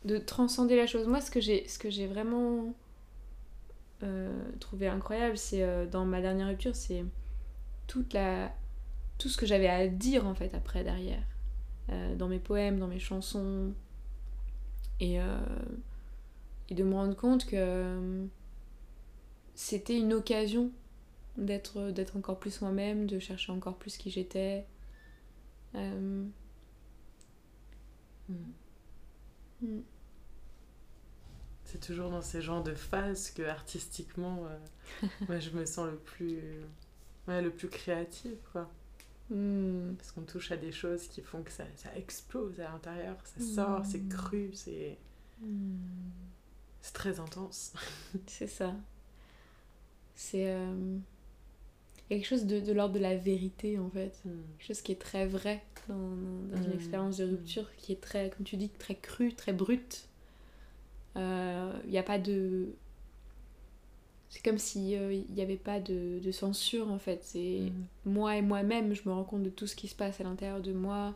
[0.04, 1.06] de transcender la chose.
[1.08, 2.74] Moi, ce que j'ai ce que j'ai vraiment
[4.02, 7.04] euh, trouvé incroyable, c'est euh, dans ma dernière rupture, c'est
[7.86, 8.52] toute la
[9.18, 11.22] tout ce que j'avais à dire en fait après derrière,
[12.16, 13.72] dans mes poèmes, dans mes chansons,
[15.00, 15.18] et
[16.68, 18.26] et de me rendre compte que
[19.54, 20.70] c'était une occasion
[21.36, 24.66] d'être d'être encore plus moi-même, de chercher encore plus qui j'étais.
[25.74, 26.24] Euh,
[28.28, 28.34] hmm.
[29.62, 29.80] Hmm.
[31.64, 35.96] C'est toujours dans ces genres de phases que artistiquement, euh, moi je me sens le
[35.96, 36.40] plus,
[37.28, 38.70] ouais, le plus créative, quoi.
[39.30, 39.94] Hmm.
[39.96, 43.40] Parce qu'on touche à des choses qui font que ça, ça explose à l'intérieur, ça
[43.40, 44.98] sort, c'est cru, c'est.
[46.80, 47.72] C'est très intense.
[48.26, 48.72] c'est ça.
[50.14, 50.52] C'est.
[50.54, 50.98] Euh,
[52.08, 54.20] quelque chose de, de l'ordre de la vérité en fait.
[54.24, 54.42] Hmm.
[54.58, 56.76] Quelque chose qui est très vrai dans, dans, une hmm.
[56.76, 60.08] expérience de rupture, qui est très, comme tu dis, très crue, très brute.
[61.14, 62.68] Il euh, n'y a pas de.
[64.28, 67.20] C'est comme s'il n'y euh, avait pas de, de, censure en fait.
[67.22, 68.10] C'est hmm.
[68.10, 70.60] moi et moi-même, je me rends compte de tout ce qui se passe à l'intérieur
[70.60, 71.14] de moi,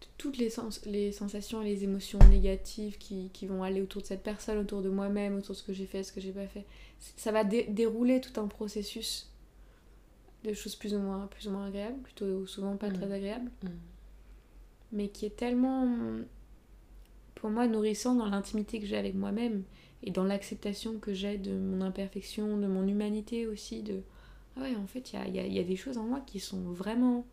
[0.00, 4.02] de toutes les, sens, les sensations et les émotions négatives qui, qui, vont aller autour
[4.02, 6.32] de cette personne, autour de moi-même, autour de ce que j'ai fait, ce que j'ai
[6.32, 6.64] pas fait.
[7.16, 9.29] Ça va dérouler tout un processus
[10.44, 13.12] des choses plus ou moins, plus ou moins agréables, plutôt souvent pas très mm.
[13.12, 13.68] agréables, mm.
[14.92, 15.86] mais qui est tellement,
[17.34, 19.64] pour moi, nourrissant dans l'intimité que j'ai avec moi-même
[20.02, 24.02] et dans l'acceptation que j'ai de mon imperfection, de mon humanité aussi, de
[24.56, 26.60] ah ouais, en fait, il y a, y a, des choses en moi qui sont
[26.72, 27.24] vraiment,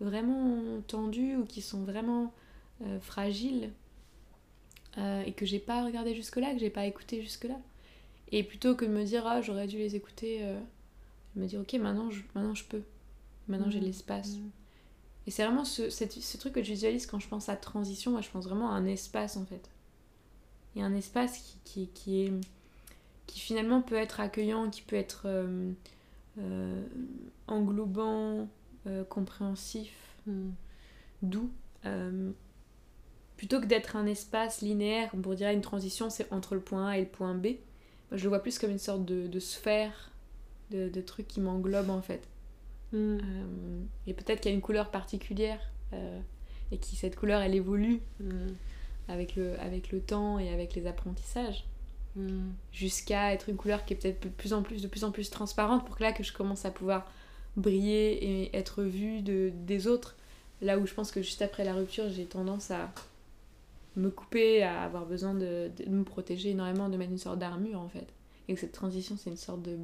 [0.00, 2.32] vraiment tendues ou qui sont vraiment
[2.82, 3.70] euh, fragiles
[4.98, 7.58] euh, et que j'ai pas regardé jusque-là, que j'ai pas écouté jusque-là.
[8.30, 10.40] Et plutôt que de me dire, ah, j'aurais dû les écouter.
[10.42, 10.60] Euh,
[11.36, 12.82] me dire ok maintenant je, maintenant je peux
[13.48, 13.84] maintenant j'ai mm.
[13.84, 14.50] l'espace mm.
[15.26, 18.20] et c'est vraiment ce, ce, truc que je visualise quand je pense à transition moi
[18.20, 19.70] je pense vraiment à un espace en fait
[20.74, 22.32] il y a un espace qui, qui, qui est
[23.26, 25.72] qui finalement peut être accueillant qui peut être euh,
[26.38, 26.82] euh,
[27.46, 28.48] englobant
[28.86, 29.92] euh, compréhensif
[30.26, 30.50] mm.
[31.22, 31.50] doux
[33.36, 36.90] plutôt que d'être un espace linéaire on pourrait dire une transition c'est entre le point
[36.90, 37.56] A et le point B
[38.12, 40.11] je le vois plus comme une sorte de, de sphère
[40.72, 42.22] de, trucs qui m'englobent en fait.
[42.92, 43.18] Hmm.
[43.18, 45.60] Euh, et peut-être qu'il y a une couleur particulière
[45.92, 46.20] euh,
[46.70, 48.48] et que cette couleur elle évolue hmm.
[49.08, 51.64] avec, le, avec le temps et avec les apprentissages.
[52.16, 52.50] Hmm.
[52.72, 55.30] Jusqu'à être une couleur qui est peut-être de plus en plus, de plus en plus
[55.30, 57.10] transparente pour que là que je commence à pouvoir
[57.56, 60.16] briller et être vue de, des autres.
[60.60, 62.92] Là où je pense que juste après la rupture, j'ai tendance à
[63.96, 67.80] me couper, à avoir besoin de, de me protéger énormément, de mettre une sorte d'armure
[67.80, 68.06] en fait
[68.48, 69.78] et que cette transition c'est une sorte de,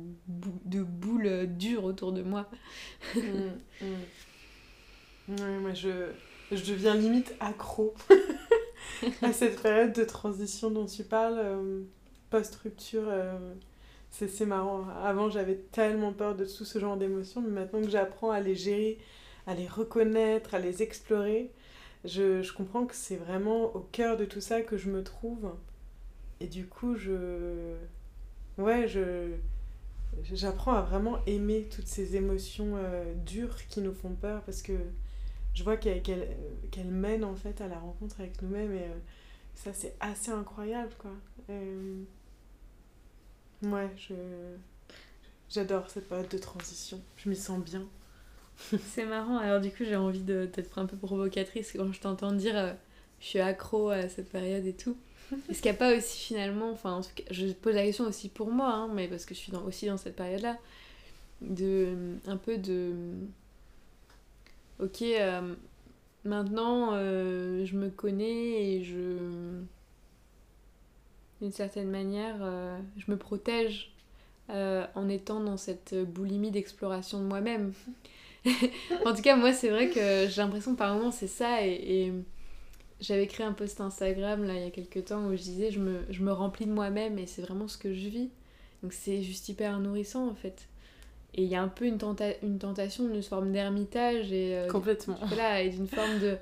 [0.64, 2.48] de boule dure autour de moi.
[3.14, 3.86] Mm,
[5.28, 5.61] mm.
[5.61, 6.11] moi je,
[6.52, 7.94] je deviens limite accro
[9.22, 11.82] à cette période de transition dont tu parles, euh,
[12.30, 13.04] post-rupture.
[13.06, 13.54] Euh,
[14.11, 14.86] c'est marrant.
[15.04, 18.54] Avant j'avais tellement peur de tout ce genre d'émotions, mais maintenant que j'apprends à les
[18.54, 18.98] gérer,
[19.46, 21.52] à les reconnaître, à les explorer,
[22.04, 25.52] je, je comprends que c'est vraiment au cœur de tout ça que je me trouve.
[26.40, 27.74] Et du coup, je,
[28.59, 29.36] ouais, je
[30.32, 34.72] j'apprends à vraiment aimer toutes ces émotions euh, dures qui nous font peur parce que
[35.54, 38.98] je vois qu'elles qu'elle, mènent en fait à la rencontre avec nous-mêmes et euh,
[39.54, 41.12] ça c'est assez incroyable quoi.
[41.50, 42.02] Euh,
[43.62, 44.14] ouais, je
[45.48, 47.86] j'adore cette période de transition, je m'y sens bien.
[48.88, 52.76] c'est marrant, alors du coup j'ai envie d'être un peu provocatrice quand je t'entends dire
[53.20, 54.96] je suis accro à cette période et tout.
[55.48, 58.04] Est-ce qu'il n'y a pas aussi finalement, enfin en tout cas, je pose la question
[58.04, 60.58] aussi pour moi, hein, mais parce que je suis aussi dans cette période-là,
[61.40, 62.92] de un peu de.
[64.80, 65.54] Ok, euh,
[66.24, 69.16] maintenant euh, je me connais et je.
[71.40, 73.92] D'une certaine manière, euh, je me protège
[74.48, 77.74] en étant dans cette boulimie d'exploration de moi-même.
[79.04, 82.12] en tout cas, moi, c'est vrai que j'ai l'impression par moments c'est ça et
[83.01, 85.78] j'avais créé un post Instagram là il y a quelques temps où je disais je
[85.78, 88.30] me, je me remplis de moi-même et c'est vraiment ce que je vis.
[88.82, 90.68] Donc c'est juste hyper nourrissant en fait.
[91.34, 94.68] Et il y a un peu une, tenta une tentation d'une forme d'ermitage et, euh,
[94.68, 95.18] Complètement.
[95.26, 96.36] Voilà, et d'une forme de,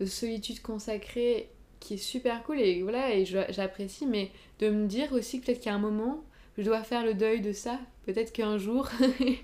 [0.00, 5.12] de, solitude consacrée qui est super cool et voilà, et j'apprécie, mais de me dire
[5.12, 6.24] aussi que peut-être qu'à un moment,
[6.58, 7.78] je dois faire le deuil de ça.
[8.06, 8.88] Peut-être qu'un jour,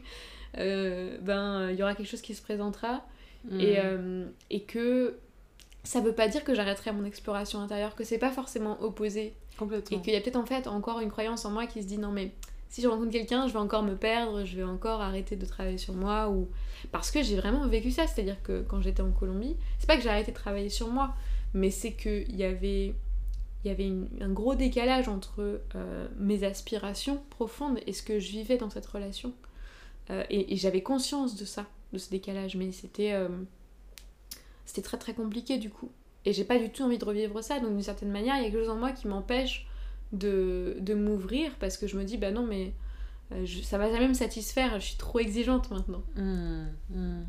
[0.59, 3.05] euh, ben, il y aura quelque chose qui se présentera
[3.53, 5.19] et, euh, et que
[5.87, 9.35] ça veut pas dire que j'arrêterai mon exploration intérieure, que c'est pas forcément opposé.
[9.57, 9.97] Complètement.
[9.97, 11.99] Et qu'il y a peut-être en fait encore une croyance en moi qui se dit
[11.99, 12.33] non mais
[12.69, 15.79] si je rencontre quelqu'un, je vais encore me perdre, je vais encore arrêter de travailler
[15.79, 16.49] sur moi ou
[16.93, 20.03] parce que j'ai vraiment vécu ça, c'est-à-dire que quand j'étais en Colombie, c'est pas que
[20.03, 21.15] j'ai arrêté de travailler sur moi,
[21.55, 22.95] mais c'est que il y avait
[23.65, 28.31] il y avait un gros décalage entre euh, mes aspirations profondes et ce que je
[28.31, 29.33] vivais dans cette relation.
[30.11, 33.29] Euh, et, j'avais conscience de ça, de ce décalage, mais c'était euh,
[34.67, 35.91] c'était très très compliqué du coup.
[36.25, 38.47] Et j'ai pas du tout envie de revivre ça, donc d'une certaine manière, il y
[38.47, 39.67] a quelque chose en moi qui m'empêche
[40.13, 42.75] de, de m'ouvrir parce que je me dis, bah non, mais
[43.63, 46.03] ça va jamais me satisfaire, je suis trop exigeante maintenant.
[46.17, 47.25] Mmh, mmh.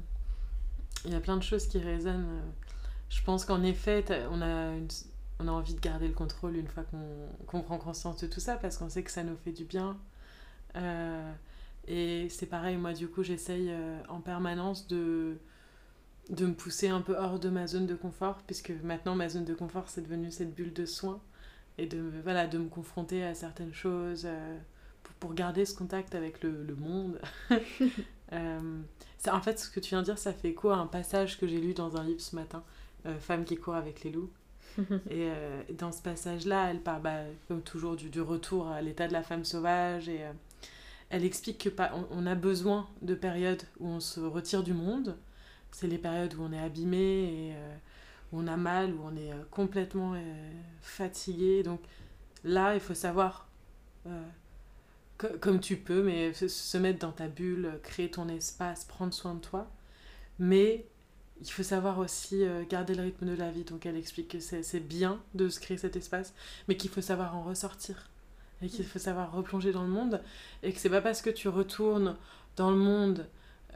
[1.06, 2.42] Il y a plein de choses qui résonnent.
[3.10, 4.74] Je pense qu'en effet, on a
[5.40, 6.84] on a envie de garder le contrôle une fois
[7.46, 9.98] qu'on prend conscience de tout ça parce qu'on sait que ça nous fait du bien.
[10.76, 11.32] Euh,
[11.88, 15.38] et c'est pareil, moi du coup j'essaye euh, en permanence de,
[16.30, 19.46] de me pousser un peu hors de ma zone de confort puisque maintenant ma zone
[19.46, 21.22] de confort c'est devenu cette bulle de soins
[21.78, 24.58] et de, voilà, de me confronter à certaines choses euh,
[25.04, 27.20] pour, pour, garder ce contact avec le, le monde.
[28.32, 31.62] en fait ce que tu viens de dire ça fait quoi un passage que j'ai
[31.62, 32.64] lu dans un livre ce matin,
[33.20, 34.32] Femme qui court avec les loups.
[35.10, 39.08] et euh, dans ce passage-là, elle parle, bah, comme toujours, du, du, retour à l'état
[39.08, 40.10] de la femme sauvage.
[40.10, 40.32] Et euh,
[41.10, 45.18] elle explique que pas, on, a besoin de périodes où on se retire du monde.
[45.72, 47.76] C'est les périodes où on est abîmé et euh,
[48.32, 50.16] où on a mal, où on est complètement
[50.82, 51.64] fatigué.
[51.64, 51.80] Donc
[52.44, 53.48] là, il faut savoir,
[55.40, 59.40] comme tu peux, mais se mettre dans ta bulle, créer ton espace, prendre soin de
[59.40, 59.72] toi.
[60.40, 60.86] Mais
[61.42, 63.64] il faut savoir aussi euh, garder le rythme de la vie.
[63.64, 66.34] Donc elle explique que c'est bien de se créer cet espace,
[66.68, 68.10] mais qu'il faut savoir en ressortir.
[68.62, 70.22] Et qu'il faut savoir replonger dans le monde.
[70.64, 72.16] Et que c'est pas parce que tu retournes
[72.56, 73.28] dans le monde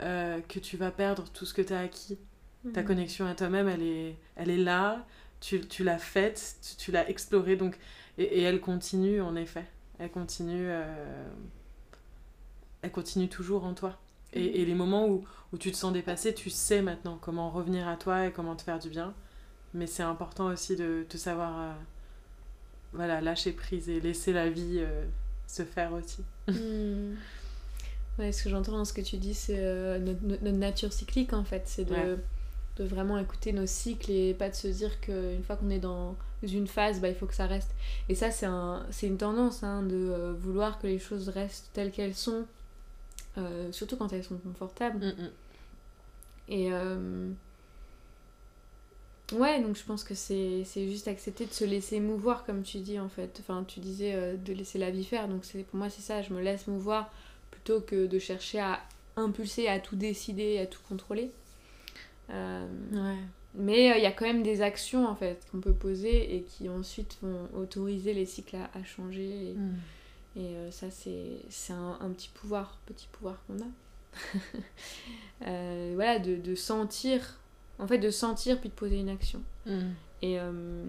[0.02, 2.18] euh, que tu vas perdre tout ce que tu as acquis.
[2.74, 2.88] Ta mhm.
[2.88, 5.06] connexion à toi-même, elle est, elle est là,
[5.40, 7.56] tu, tu l'as faite, tu, l'as explorée.
[7.56, 7.78] Donc,
[8.18, 9.66] et, et, elle continue, en effet.
[10.00, 11.28] Elle continue, euh,
[12.82, 14.00] elle continue toujours en toi.
[14.34, 17.88] Et, et les moments où, où tu te sens dépassé, tu sais maintenant comment revenir
[17.88, 19.14] à toi et comment te faire du bien.
[19.74, 21.74] Mais c'est important aussi de, te savoir euh,
[22.94, 25.06] voilà, lâcher prise et laisser la vie euh,
[25.48, 26.24] se faire aussi.
[26.52, 27.16] Hmm.
[28.20, 31.44] Ouais, ce que j'entends dans ce que tu dis, c'est euh, notre, nature cyclique en
[31.44, 31.64] fait.
[31.66, 32.18] C'est de,
[32.78, 36.16] de, vraiment écouter nos cycles et pas de se dire qu'une fois qu'on est dans
[36.44, 37.72] une phase, bah, il faut que ça reste.
[38.10, 42.16] Et ça, c'est un, une tendance hein, de vouloir que les choses restent telles qu'elles
[42.16, 42.46] sont
[43.38, 45.00] euh, surtout quand elles sont confortables.
[45.00, 45.32] Mm, mm.
[46.50, 47.30] Et euh,
[49.34, 53.00] ouais, donc je pense que c'est juste accepter de se laisser mouvoir, comme tu dis
[53.00, 53.38] en fait.
[53.40, 56.34] Enfin, tu disais euh, de laisser la vie faire, donc pour moi c'est ça, je
[56.34, 57.10] me laisse mouvoir
[57.64, 58.82] plutôt que de chercher à
[59.16, 61.32] impulser, à tout décider, à tout contrôler.
[62.30, 63.18] ouais.
[63.54, 66.70] Mais il y a quand même des actions en fait qu'on peut poser et qui
[66.70, 69.50] ensuite vont autoriser les cycles à, à changer.
[69.50, 69.76] Et, mm.
[70.36, 73.68] Et euh, ça, c'est un, un, petit pouvoir, petit pouvoir qu'on a.
[75.48, 77.40] Euh, voilà, de, de, sentir,
[77.80, 79.42] en fait, de sentir puis de poser une action.
[79.66, 79.80] Mm.
[80.22, 80.86] Et euh,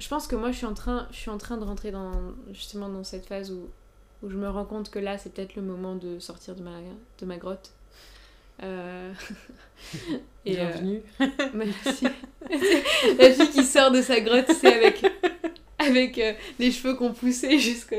[0.00, 2.10] je pense que moi, je suis en train, je suis en train de rentrer dans,
[2.52, 3.70] justement dans cette phase où,
[4.22, 6.78] où je me rends compte que là, c'est peut-être le moment de sortir de ma,
[7.18, 7.72] de ma grotte.
[8.62, 11.02] et Bienvenue.
[11.54, 12.06] merci.
[13.18, 15.02] La fille qui sort de sa grotte, c'est avec
[15.86, 17.94] avec euh, les cheveux qu'on poussait jusque.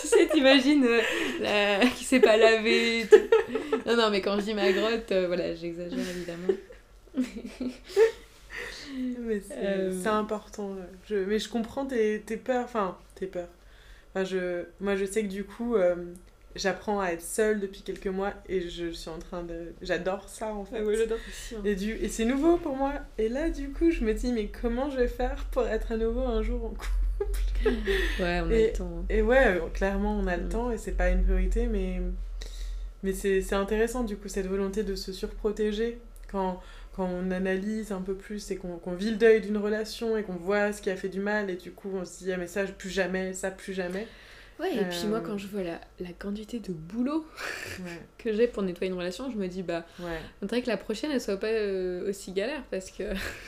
[0.00, 1.00] tu sais, t'imagines, euh,
[1.40, 1.86] la...
[1.86, 3.06] qui s'est pas lavé.
[3.86, 6.54] Non, non, mais quand je dis ma grotte, euh, voilà, j'exagère évidemment.
[9.20, 10.76] mais c'est important.
[11.08, 11.16] Je...
[11.16, 12.64] Mais je comprends tes, tes peurs.
[12.64, 13.48] Enfin, tes peurs.
[14.16, 14.64] Enfin, je...
[14.80, 15.76] Moi, je sais que du coup,
[16.56, 19.72] j'apprends à être seule depuis quelques mois et je suis en train de.
[19.82, 20.78] J'adore ça en fait.
[20.80, 21.54] Ah ouais, j'adore aussi.
[21.54, 21.60] Hein.
[21.64, 21.92] Et, du...
[21.92, 22.94] et c'est nouveau pour moi.
[23.18, 25.96] Et là, du coup, je me dis, mais comment je vais faire pour être à
[25.96, 26.86] nouveau un jour en couple?
[28.20, 28.90] Ouais, on a le temps.
[28.98, 29.04] Hein.
[29.08, 30.48] Et ouais, clairement, on a le mm.
[30.48, 32.02] temps et c'est pas une priorité, mais,
[33.02, 35.98] mais c'est intéressant du coup, cette volonté de se surprotéger
[36.30, 36.60] quand,
[36.96, 40.36] quand on analyse un peu plus et qu'on vit le deuil d'une relation et qu'on
[40.36, 42.46] voit ce qui a fait du mal et du coup on se dit, ah mais
[42.46, 44.06] ça, plus jamais, ça, plus jamais.
[44.58, 47.26] Ouais, et puis moi, euh, quand je vois la, la quantité de boulot
[48.18, 50.18] que j'ai pour nettoyer une relation, je me dis, bah, ouais.
[50.40, 53.02] on dirait que la prochaine, elle soit pas euh, aussi galère parce que.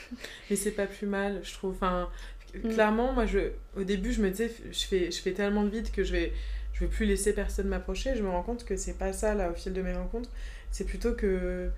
[0.51, 1.73] Mais c'est pas plus mal, je trouve.
[1.73, 2.09] Enfin,
[2.53, 2.73] Mm.
[2.73, 5.91] Clairement, moi, je, au début, je me disais, je fais, je fais tellement de vide
[5.91, 6.33] que je vais,
[6.73, 8.15] je vais plus laisser personne m'approcher.
[8.15, 10.29] Je me rends compte que c'est pas ça, là, au fil de mes rencontres.
[10.71, 11.69] C'est plutôt que,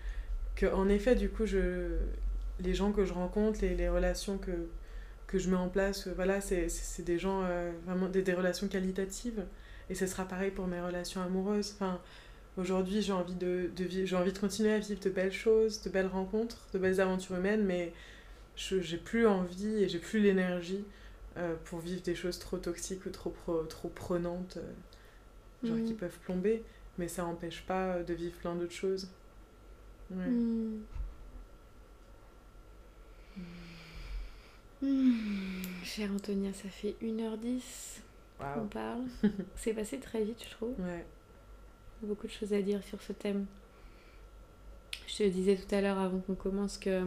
[0.62, 1.98] que, en effet, du coup, je,
[2.60, 4.52] les gens que je rencontre, les, les relations que,
[5.26, 6.70] que je mets en place, voilà, c'est
[7.00, 7.44] des gens,
[7.86, 9.44] vraiment des, des, relations qualitatives.
[9.90, 11.72] Et ce sera pareil pour mes relations amoureuses.
[11.74, 12.00] Enfin,
[12.58, 15.90] aujourd'hui, j'ai envie de, de j'ai envie de continuer à vivre de belles choses, de
[15.90, 17.92] belles rencontres, de belles aventures humaines, mais
[18.56, 20.86] j'ai plus envie et j'ai plus l'énergie
[21.38, 23.34] euh, pour vivre des choses trop toxiques ou trop,
[23.68, 25.98] trop prenantes, euh, genre qui mm.
[25.98, 26.64] peuvent plomber,
[27.00, 29.10] mais ça n'empêche pas de vivre plein d'autres choses.
[30.12, 30.28] Ouais.
[30.28, 30.82] Mm.
[34.82, 35.84] Mm.
[35.84, 38.02] Chère Antonia, ça fait 1h10
[38.40, 39.04] qu'on parle.
[39.56, 40.74] C'est passé très vite, je trouve.
[40.80, 41.06] Ouais.
[42.02, 43.46] Beaucoup de choses à dire sur ce thème.
[45.08, 47.04] Je te disais tout à l'heure avant qu'on commence que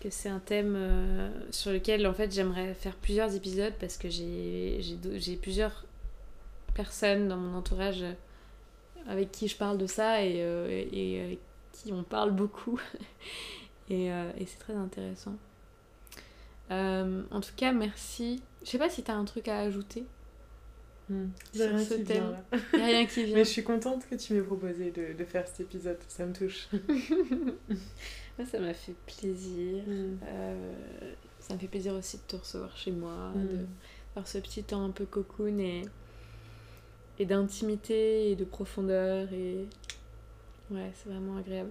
[0.00, 4.08] que c'est un thème euh, sur lequel en fait j'aimerais faire plusieurs épisodes parce que
[4.10, 5.86] j'ai plusieurs
[6.74, 8.04] personnes dans mon entourage
[9.08, 11.34] avec qui je parle de ça et, euh, et, euh,
[11.82, 12.80] qui on parle beaucoup
[13.90, 15.36] et, et c'est très intéressant.
[16.70, 18.42] en tout cas, merci.
[18.64, 20.04] Je sais pas si tu as un truc à ajouter.
[21.08, 21.28] Hmm.
[21.54, 22.36] Sur ce thème.
[22.72, 23.36] Il a rien qui vient.
[23.36, 26.32] Mais je suis contente que tu m'aies proposé de, de faire cet épisode, ça me
[26.32, 26.68] touche.
[28.38, 29.84] Moi, ça m'a fait plaisir.
[29.86, 30.18] Mm.
[30.26, 30.72] Euh,
[31.38, 33.46] ça me fait plaisir aussi de te recevoir chez moi, mm.
[33.46, 33.66] de
[34.14, 35.82] faire ce petit temps un peu cocoon et,
[37.20, 39.32] et d'intimité et de profondeur.
[39.32, 39.68] Et
[40.70, 41.70] ouais, c'est vraiment agréable.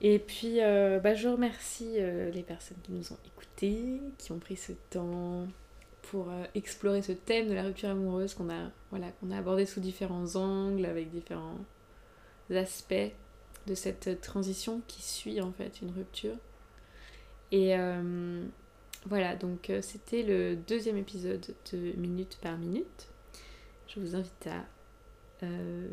[0.00, 4.38] Et puis, euh, bah, je remercie euh, les personnes qui nous ont écoutés, qui ont
[4.38, 5.46] pris ce temps
[6.02, 9.80] pour explorer ce thème de la rupture amoureuse qu'on a, voilà, qu'on a abordé sous
[9.80, 11.56] différents angles, avec différents
[12.50, 13.12] aspects
[13.66, 16.36] de cette transition qui suit en fait une rupture.
[17.52, 18.44] Et euh,
[19.06, 23.08] voilà, donc euh, c'était le deuxième épisode de Minute par Minute.
[23.86, 24.64] Je vous invite à
[25.44, 25.88] euh,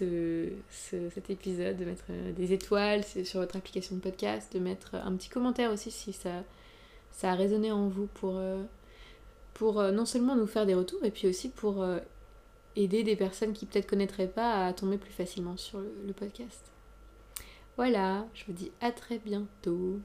[0.00, 2.04] noter ce, cet épisode, de mettre
[2.34, 6.42] des étoiles sur votre application de podcast, de mettre un petit commentaire aussi si ça,
[7.12, 8.40] ça a résonné en vous pour,
[9.54, 11.84] pour non seulement nous faire des retours, et puis aussi pour
[12.76, 16.72] aider des personnes qui peut-être connaîtraient pas à tomber plus facilement sur le, le podcast.
[17.76, 19.98] Voilà, je vous dis à très bientôt.